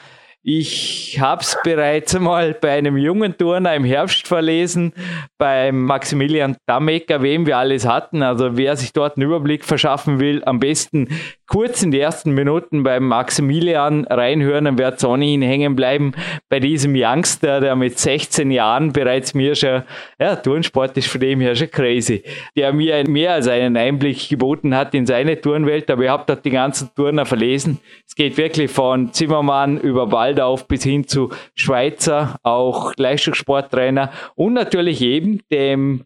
[0.49, 4.93] Ich habe es bereits einmal bei einem jungen Turner im Herbst verlesen,
[5.39, 8.23] beim Maximilian Dammecker, wem wir alles hatten.
[8.23, 11.09] Also wer sich dort einen Überblick verschaffen will, am besten
[11.47, 16.13] kurz in die ersten Minuten beim Maximilian reinhören, dann wird es ohnehin hängen bleiben
[16.49, 19.83] bei diesem Youngster, der mit 16 Jahren bereits mir schon,
[20.19, 22.23] ja, Turnsport ist für dem her schon crazy,
[22.57, 26.45] der mir mehr als einen Einblick geboten hat in seine Turnwelt, aber ich habe dort
[26.45, 27.79] die ganzen Turner verlesen.
[28.07, 35.03] Es geht wirklich von Zimmermann über Waldauf bis hin zu Schweizer, auch Leistungssporttrainer und natürlich
[35.03, 36.05] eben dem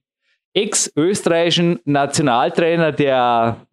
[0.55, 3.67] ex-österreichischen Nationaltrainer, der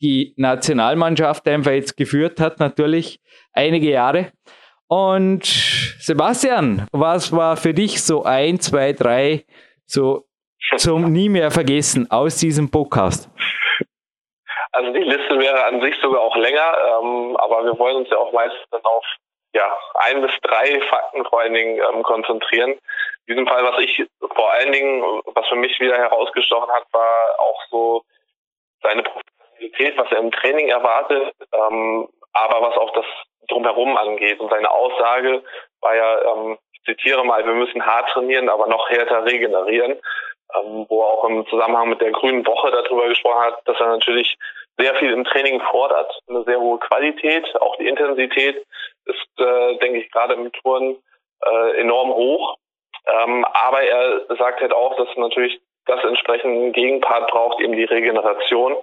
[0.00, 3.20] die Nationalmannschaft einfach jetzt geführt hat, natürlich
[3.52, 4.32] einige Jahre.
[4.88, 5.44] Und
[6.00, 9.44] Sebastian, was war für dich so ein, zwei, drei,
[9.86, 10.26] so
[10.76, 13.30] zum nie mehr vergessen aus diesem Podcast?
[14.72, 18.16] Also die Liste wäre an sich sogar auch länger, ähm, aber wir wollen uns ja
[18.18, 19.04] auch meistens auf
[19.52, 22.70] ja, ein bis drei Fakten vor allen Dingen ähm, konzentrieren.
[23.26, 25.02] In diesem Fall, was ich vor allen Dingen,
[25.34, 28.02] was für mich wieder herausgestochen hat, war auch so
[28.82, 29.02] seine
[29.60, 33.04] Professionalität, was er im Training erwartet, ähm, aber was auch das
[33.48, 34.40] drumherum angeht.
[34.40, 35.42] Und seine Aussage
[35.80, 39.92] war ja, ähm, ich zitiere mal, wir müssen hart trainieren, aber noch härter regenerieren,
[40.54, 43.88] ähm, wo er auch im Zusammenhang mit der Grünen Woche darüber gesprochen hat, dass er
[43.88, 44.36] natürlich
[44.78, 48.64] sehr viel im Training fordert, eine sehr hohe Qualität, auch die Intensität
[49.04, 50.96] ist, äh, denke ich, gerade im Touren
[51.44, 52.56] äh, enorm hoch.
[53.06, 58.76] Ähm, aber er sagt halt auch, dass natürlich das entsprechend Gegenpart braucht, eben die Regeneration.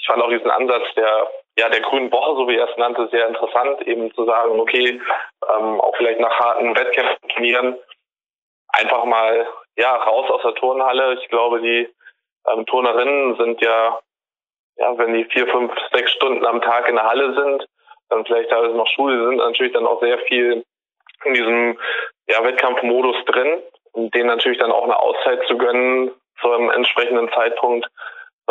[0.00, 3.08] Ich fand auch diesen Ansatz der ja der grünen Woche, so wie er es nannte,
[3.08, 5.00] sehr interessant, eben zu sagen, okay,
[5.54, 7.76] ähm, auch vielleicht nach harten Wettkämpfen trainieren,
[8.68, 9.46] einfach mal
[9.76, 11.14] ja raus aus der Turnhalle.
[11.20, 11.88] Ich glaube, die
[12.48, 13.98] ähm, Turnerinnen sind ja,
[14.76, 17.68] ja, wenn die vier, fünf, sechs Stunden am Tag in der Halle sind,
[18.08, 20.64] dann vielleicht teilweise noch Schule sind, natürlich dann auch sehr viel
[21.24, 21.78] in diesem
[22.26, 27.30] ja, Wettkampfmodus drin und denen natürlich dann auch eine Auszeit zu gönnen zu einem entsprechenden
[27.32, 27.86] Zeitpunkt.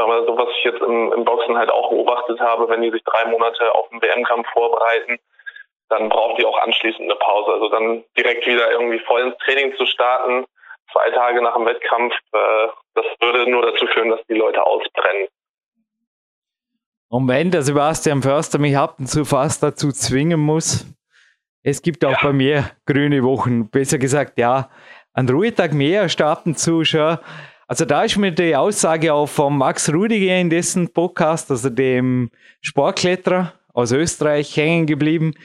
[0.07, 3.03] Wir so, was ich jetzt im, im Boxen halt auch beobachtet habe, wenn die sich
[3.03, 5.19] drei Monate auf den WM-Kampf vorbereiten,
[5.89, 7.53] dann braucht die auch anschließend eine Pause.
[7.53, 10.45] Also dann direkt wieder irgendwie voll ins Training zu starten,
[10.91, 15.27] zwei Tage nach dem Wettkampf, äh, das würde nur dazu führen, dass die Leute ausbrennen.
[17.11, 20.85] Und wenn der Sebastian Förster mich ab und zu fast dazu zwingen muss,
[21.63, 22.19] es gibt auch ja.
[22.21, 23.69] bei mir grüne Wochen.
[23.69, 24.69] Besser gesagt, ja,
[25.13, 27.17] ein Ruhetag mehr starten zu schon.
[27.69, 32.31] Also da ist mir die Aussage auch von Max Rudiger in dessen Podcast, also dem
[32.61, 35.35] Sportkletterer aus Österreich, hängen geblieben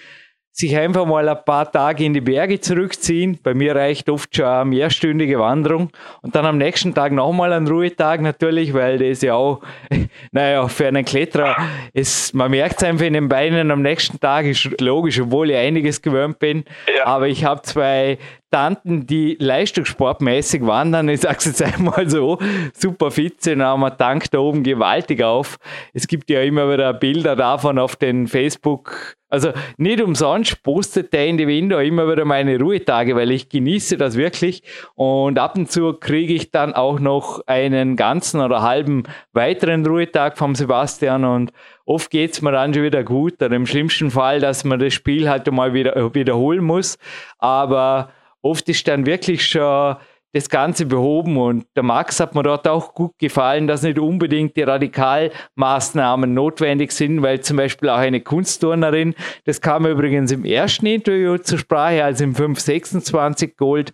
[0.57, 3.40] sich einfach mal ein paar Tage in die Berge zurückziehen.
[3.42, 5.90] Bei mir reicht oft schon eine mehrstündige Wanderung
[6.22, 9.62] und dann am nächsten Tag nochmal ein Ruhetag natürlich, weil das ja auch,
[10.30, 11.57] naja, für einen Kletterer
[11.92, 15.57] ist, man merkt es einfach in den Beinen am nächsten Tag, ist logisch, obwohl ich
[15.57, 16.62] einiges gewöhnt bin.
[16.96, 17.07] Ja.
[17.07, 18.18] Aber ich habe zwei
[18.52, 22.38] Tanten, die leistungssportmäßig wandern, ich sage es jetzt einmal so,
[22.72, 25.59] super fit sind, aber man tankt da oben gewaltig auf.
[25.92, 31.26] Es gibt ja immer wieder Bilder davon auf den Facebook- also nicht umsonst postet der
[31.26, 34.62] in die Window immer wieder meine Ruhetage, weil ich genieße das wirklich.
[34.95, 40.39] Und ab und zu kriege ich dann auch noch einen ganzen oder halben weiteren Ruhetag
[40.39, 41.53] vom Sebastian und
[41.85, 43.43] oft geht es mir dann schon wieder gut.
[43.43, 46.97] Oder im schlimmsten Fall, dass man das Spiel halt mal wieder wiederholen muss.
[47.39, 48.11] Aber
[48.41, 49.97] oft ist dann wirklich schon
[50.35, 54.57] das Ganze behoben und der Max hat mir dort auch gut gefallen, dass nicht unbedingt
[54.57, 59.14] die Radikalmaßnahmen notwendig sind, weil zum Beispiel auch eine Kunstturnerin,
[59.45, 63.93] das kam übrigens im ersten Interview zur Sprache, also im 526 Gold,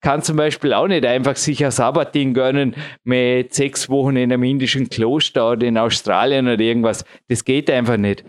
[0.00, 4.44] kann zum Beispiel auch nicht einfach sich ein Sabbatin gönnen mit sechs Wochen in einem
[4.44, 7.04] indischen Kloster oder in Australien oder irgendwas.
[7.28, 8.24] Das geht einfach nicht.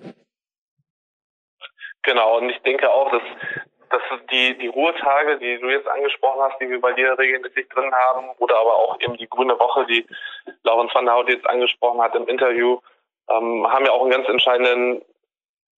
[2.01, 3.21] Genau, und ich denke auch, dass
[3.91, 7.69] das sind die, die Ruhetage, die du jetzt angesprochen hast, die wir bei dir regelmäßig
[7.69, 10.05] drin haben, oder aber auch eben die grüne Woche, die
[10.63, 12.79] Laurenz van der Hout jetzt angesprochen hat im Interview,
[13.29, 15.01] ähm, haben ja auch einen ganz entscheidenden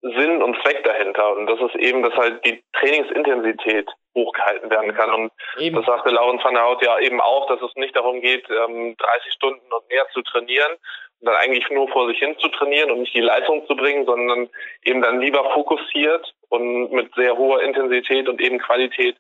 [0.03, 1.35] Sinn und Zweck dahinter.
[1.35, 5.13] Und das ist eben, dass halt die Trainingsintensität hochgehalten werden kann.
[5.13, 5.77] Und eben.
[5.77, 8.67] das sagte Laurens van der Haut ja eben auch, dass es nicht darum geht, 30
[8.67, 8.95] ähm,
[9.33, 10.73] Stunden und mehr zu trainieren
[11.21, 14.05] und dann eigentlich nur vor sich hin zu trainieren und nicht die Leistung zu bringen,
[14.05, 14.49] sondern
[14.83, 19.15] eben dann lieber fokussiert und mit sehr hoher Intensität und eben Qualität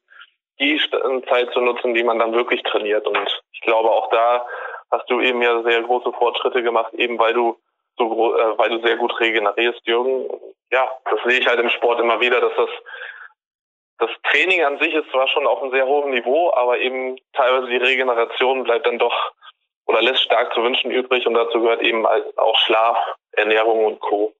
[0.59, 0.79] die
[1.29, 3.07] Zeit zu nutzen, die man dann wirklich trainiert.
[3.07, 4.45] Und ich glaube, auch da
[4.91, 7.57] hast du eben ja sehr große Fortschritte gemacht, eben weil du
[7.97, 10.27] so, äh, weil du sehr gut regenerierst, Jürgen.
[10.73, 12.69] Ja, das sehe ich halt im Sport immer wieder, dass das
[13.99, 17.67] das Training an sich ist zwar schon auf einem sehr hohen Niveau, aber eben teilweise
[17.67, 19.13] die Regeneration bleibt dann doch
[19.85, 22.97] oder lässt stark zu wünschen übrig und dazu gehört eben auch Schlaf,
[23.33, 24.33] Ernährung und Co.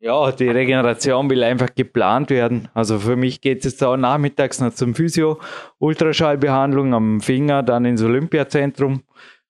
[0.00, 2.68] Ja, die Regeneration will einfach geplant werden.
[2.74, 5.38] Also für mich geht es auch nachmittags noch zum Physio,
[5.78, 9.04] Ultraschallbehandlung am Finger, dann ins Olympiazentrum,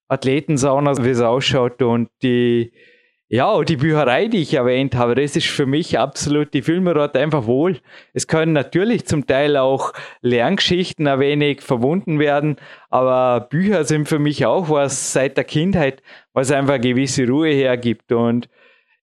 [0.08, 2.72] Athletensauna, wie es ausschaut und die
[3.34, 6.94] ja, die Bücherei, die ich erwähnt habe, das ist für mich absolut, die fühlen mir
[6.94, 7.80] dort einfach wohl.
[8.12, 12.58] Es können natürlich zum Teil auch Lerngeschichten ein wenig verbunden werden,
[12.90, 16.00] aber Bücher sind für mich auch was seit der Kindheit,
[16.32, 18.12] was einfach gewisse Ruhe hergibt.
[18.12, 18.48] Und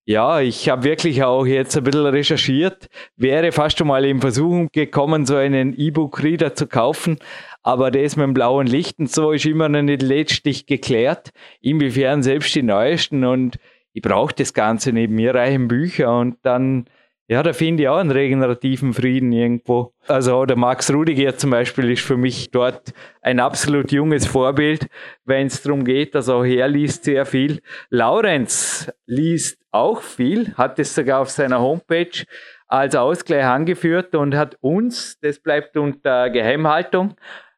[0.05, 4.69] ja, ich habe wirklich auch jetzt ein bisschen recherchiert, wäre fast schon mal in Versuchung
[4.71, 7.19] gekommen, so einen E-Book-Reader zu kaufen,
[7.63, 12.23] aber das mit dem blauen Licht und so ist immer noch nicht letztlich geklärt, inwiefern
[12.23, 13.59] selbst die neuesten und
[13.93, 15.09] ich brauche das Ganze nicht.
[15.09, 16.85] Mir reichen Bücher und dann,
[17.27, 19.93] ja, da finde ich auch einen regenerativen Frieden irgendwo.
[20.07, 24.87] Also der Max Rudiger zum Beispiel ist für mich dort ein absolut junges Vorbild,
[25.25, 27.61] wenn es darum geht, dass auch er liest sehr viel.
[27.89, 32.25] Laurenz liest auch viel, hat es sogar auf seiner Homepage
[32.67, 37.15] als Ausgleich angeführt und hat uns, das bleibt unter Geheimhaltung,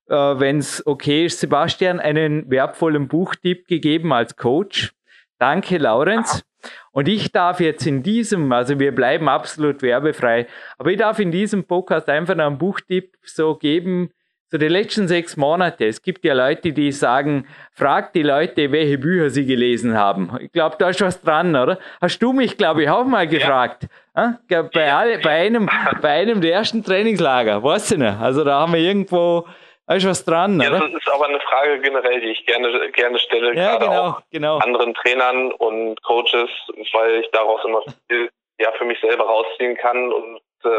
[0.09, 4.93] äh, wenn es okay ist, Sebastian, einen wertvollen Buchtipp gegeben als Coach.
[5.39, 6.43] Danke, Laurenz.
[6.91, 11.31] Und ich darf jetzt in diesem, also wir bleiben absolut werbefrei, aber ich darf in
[11.31, 14.11] diesem Podcast einfach einen Buchtipp so geben,
[14.53, 15.87] so die letzten sechs Monate.
[15.87, 20.29] Es gibt ja Leute, die sagen, frag die Leute, welche Bücher sie gelesen haben.
[20.39, 21.79] Ich glaube, da ist was dran, oder?
[21.99, 23.87] Hast du mich, glaube ich, auch mal gefragt?
[24.15, 24.37] Ja.
[24.71, 25.67] Bei, alle, bei, einem,
[26.01, 28.19] bei einem der ersten Trainingslager, weißt du nicht?
[28.19, 29.47] Also da haben wir irgendwo
[29.85, 30.69] da ist was dran, ja?
[30.69, 34.21] Das ist aber eine Frage generell, die ich gerne, gerne stelle, ja, gerade genau, auch
[34.31, 34.57] genau.
[34.59, 36.49] anderen Trainern und Coaches,
[36.93, 38.29] weil ich daraus immer viel
[38.59, 40.69] ja, für mich selber rausziehen kann und äh,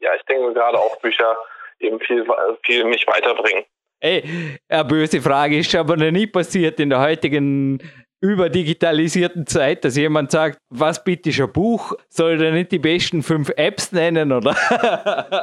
[0.00, 1.36] ja, ich denke gerade auch Bücher
[1.80, 2.24] eben viel,
[2.64, 3.64] viel mich weiterbringen.
[4.00, 7.80] Ey, eine böse Frage ist aber noch nie passiert in der heutigen
[8.20, 11.94] überdigitalisierten Zeit, dass jemand sagt, was bitte ist ein Buch?
[12.08, 14.54] Soll er nicht die besten fünf Apps nennen, oder?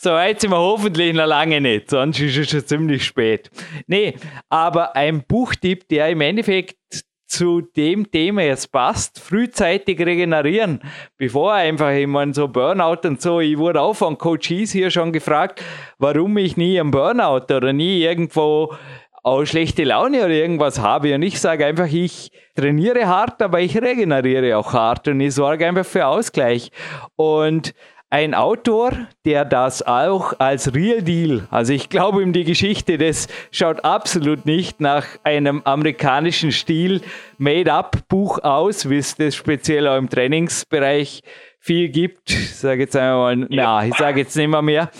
[0.06, 3.50] So weit sind wir hoffentlich noch lange nicht, sonst ist es schon ziemlich spät.
[3.88, 4.14] Nee,
[4.48, 6.76] aber ein Buchtipp, der im Endeffekt
[7.26, 10.80] zu dem Thema jetzt passt, frühzeitig regenerieren,
[11.16, 15.60] bevor einfach, ich so Burnout und so, ich wurde auch von Coaches hier schon gefragt,
[15.98, 18.76] warum ich nie einen Burnout oder nie irgendwo
[19.24, 21.16] auch schlechte Laune oder irgendwas habe.
[21.16, 25.66] Und ich sage einfach, ich trainiere hart, aber ich regeneriere auch hart und ich sorge
[25.66, 26.70] einfach für Ausgleich.
[27.16, 27.74] Und
[28.10, 28.92] ein Autor,
[29.24, 34.46] der das auch als Real Deal, also ich glaube ihm die Geschichte, das schaut absolut
[34.46, 37.00] nicht nach einem amerikanischen Stil
[37.38, 41.22] Made-up-Buch aus, wie es das speziell auch im Trainingsbereich
[41.58, 42.30] viel gibt.
[42.30, 44.90] Ich sage jetzt einmal, na, ich sage jetzt nicht mehr mehr.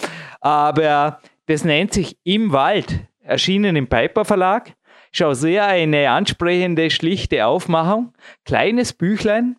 [0.40, 4.72] Aber das nennt sich Im Wald, erschienen im Piper Verlag.
[5.12, 8.12] Schau sehr eine ansprechende, schlichte Aufmachung,
[8.44, 9.56] kleines Büchlein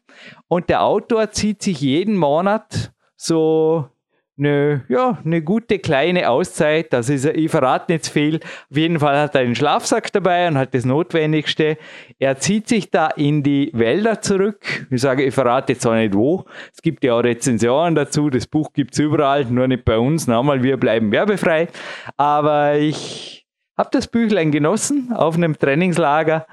[0.50, 3.90] und der Autor zieht sich jeden Monat so
[4.38, 6.94] eine, ja, eine gute kleine Auszeit.
[6.94, 8.40] Das ist, ich verrate nicht viel.
[8.70, 11.78] Auf jeden Fall hat er einen Schlafsack dabei und hat das Notwendigste.
[12.20, 14.88] Er zieht sich da in die Wälder zurück.
[14.92, 16.46] Ich sage, ich verrate jetzt auch nicht wo.
[16.72, 18.30] Es gibt ja auch Rezensionen dazu.
[18.30, 20.28] Das Buch gibt es überall, nur nicht bei uns.
[20.28, 21.68] Nochmal, wir bleiben werbefrei.
[22.16, 26.46] Aber ich habe das Büchlein genossen auf einem Trainingslager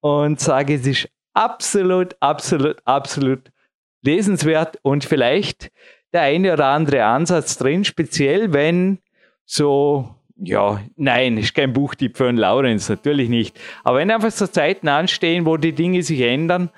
[0.00, 3.50] und sage, es ist absolut, absolut, absolut
[4.04, 5.70] lesenswert und vielleicht
[6.12, 8.98] der eine oder andere Ansatz drin, speziell wenn
[9.44, 13.58] so, ja, nein, ist kein Buchtipp für einen Laurenz, natürlich nicht.
[13.84, 16.70] Aber wenn einfach so Zeiten anstehen, wo die Dinge sich ändern,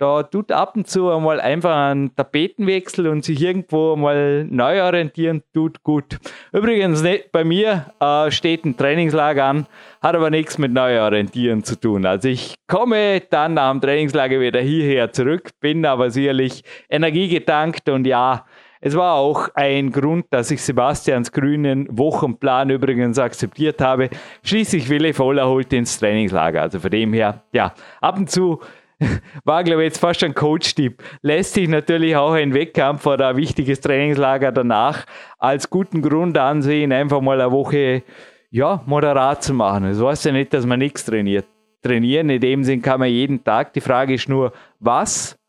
[0.00, 5.42] da tut ab und zu einmal einfach ein Tapetenwechsel und sich irgendwo mal neu orientieren,
[5.52, 6.16] tut gut.
[6.52, 9.66] Übrigens, bei mir äh, steht ein Trainingslager an,
[10.00, 12.06] hat aber nichts mit Neuorientieren zu tun.
[12.06, 18.46] Also ich komme dann dem Trainingslager wieder hierher zurück, bin aber sicherlich energiegetankt und ja,
[18.80, 24.08] es war auch ein Grund, dass ich Sebastians grünen Wochenplan übrigens akzeptiert habe.
[24.42, 26.62] Schließlich will ich voll erholt ins Trainingslager.
[26.62, 28.60] Also von dem her, ja, ab und zu
[29.44, 31.02] war, glaube ich, jetzt fast ein Coach-Tipp.
[31.20, 35.04] Lässt sich natürlich auch ein Wettkampf oder ein wichtiges Trainingslager danach
[35.38, 38.02] als guten Grund ansehen, einfach mal eine Woche
[38.50, 39.84] ja, moderat zu machen.
[39.84, 41.46] Das heißt ja nicht, dass man nichts trainiert.
[41.82, 43.72] Trainieren in dem Sinn kann man jeden Tag.
[43.72, 45.39] Die Frage ist nur, was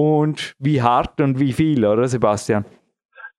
[0.00, 2.64] und wie hart und wie viel, oder Sebastian?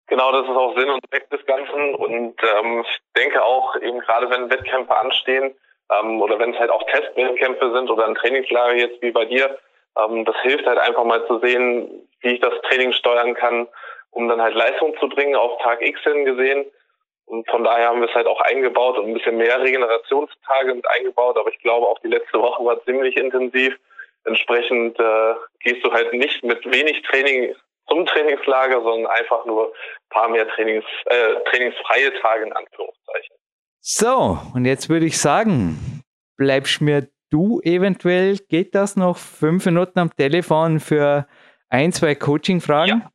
[0.08, 1.96] Genau, das ist auch Sinn und Zweck des Ganzen.
[1.96, 5.56] Und ähm, ich denke auch, eben gerade wenn Wettkämpfe anstehen
[5.90, 9.58] ähm, oder wenn es halt auch Testwettkämpfe sind oder ein Trainingslager jetzt wie bei dir,
[9.98, 13.68] ähm, das hilft halt einfach mal zu sehen, wie ich das Training steuern kann,
[14.12, 16.66] um dann halt Leistung zu bringen auf Tag X hin gesehen.
[17.26, 20.88] Und von daher haben wir es halt auch eingebaut und ein bisschen mehr Regenerationstage mit
[20.90, 21.38] eingebaut.
[21.40, 23.80] Aber ich glaube, auch die letzte Woche war ziemlich intensiv.
[24.26, 27.56] Entsprechend äh, gehst du halt nicht mit wenig Training
[27.88, 33.36] zum Trainingslager, sondern einfach nur ein paar mehr Trainings, äh, trainingsfreie Tage in Anführungszeichen.
[33.80, 36.04] So, und jetzt würde ich sagen,
[36.38, 41.28] bleibst mir du eventuell, geht das noch fünf Minuten am Telefon für
[41.70, 43.02] ein, zwei Coaching-Fragen?
[43.02, 43.12] Ja.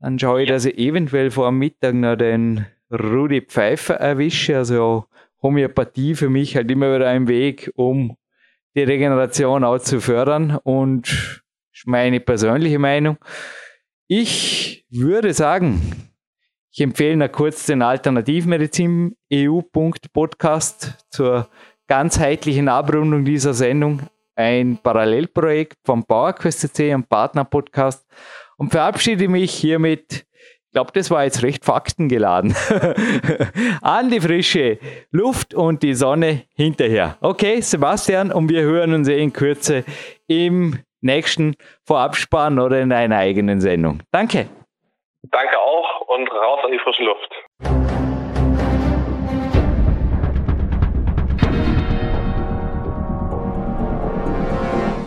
[0.00, 4.56] Dann schaue ich, dass ich eventuell vor dem Mittag noch den Rudi Pfeiffer erwische.
[4.56, 5.04] Also
[5.40, 8.16] Homöopathie für mich halt immer wieder ein Weg, um
[8.74, 11.42] die Regeneration auch zu fördern und
[11.72, 13.18] ist meine persönliche Meinung.
[14.06, 15.80] Ich würde sagen,
[16.70, 21.48] ich empfehle noch kurz den Alternativmedizin EU.podcast zur
[21.86, 24.00] ganzheitlichen Abrundung dieser Sendung.
[24.34, 28.06] Ein Parallelprojekt vom PowerQuest CC, Partnerpodcast
[28.56, 30.24] und verabschiede mich hiermit
[30.72, 32.56] ich glaube, das war jetzt recht faktengeladen.
[33.82, 34.78] An die frische
[35.10, 37.18] Luft und die Sonne hinterher.
[37.20, 39.84] Okay, Sebastian, und wir hören uns in Kürze
[40.28, 41.56] im nächsten
[41.86, 44.00] Vorabspann oder in einer eigenen Sendung.
[44.12, 44.48] Danke.
[45.24, 48.01] Danke auch und raus an die frische Luft.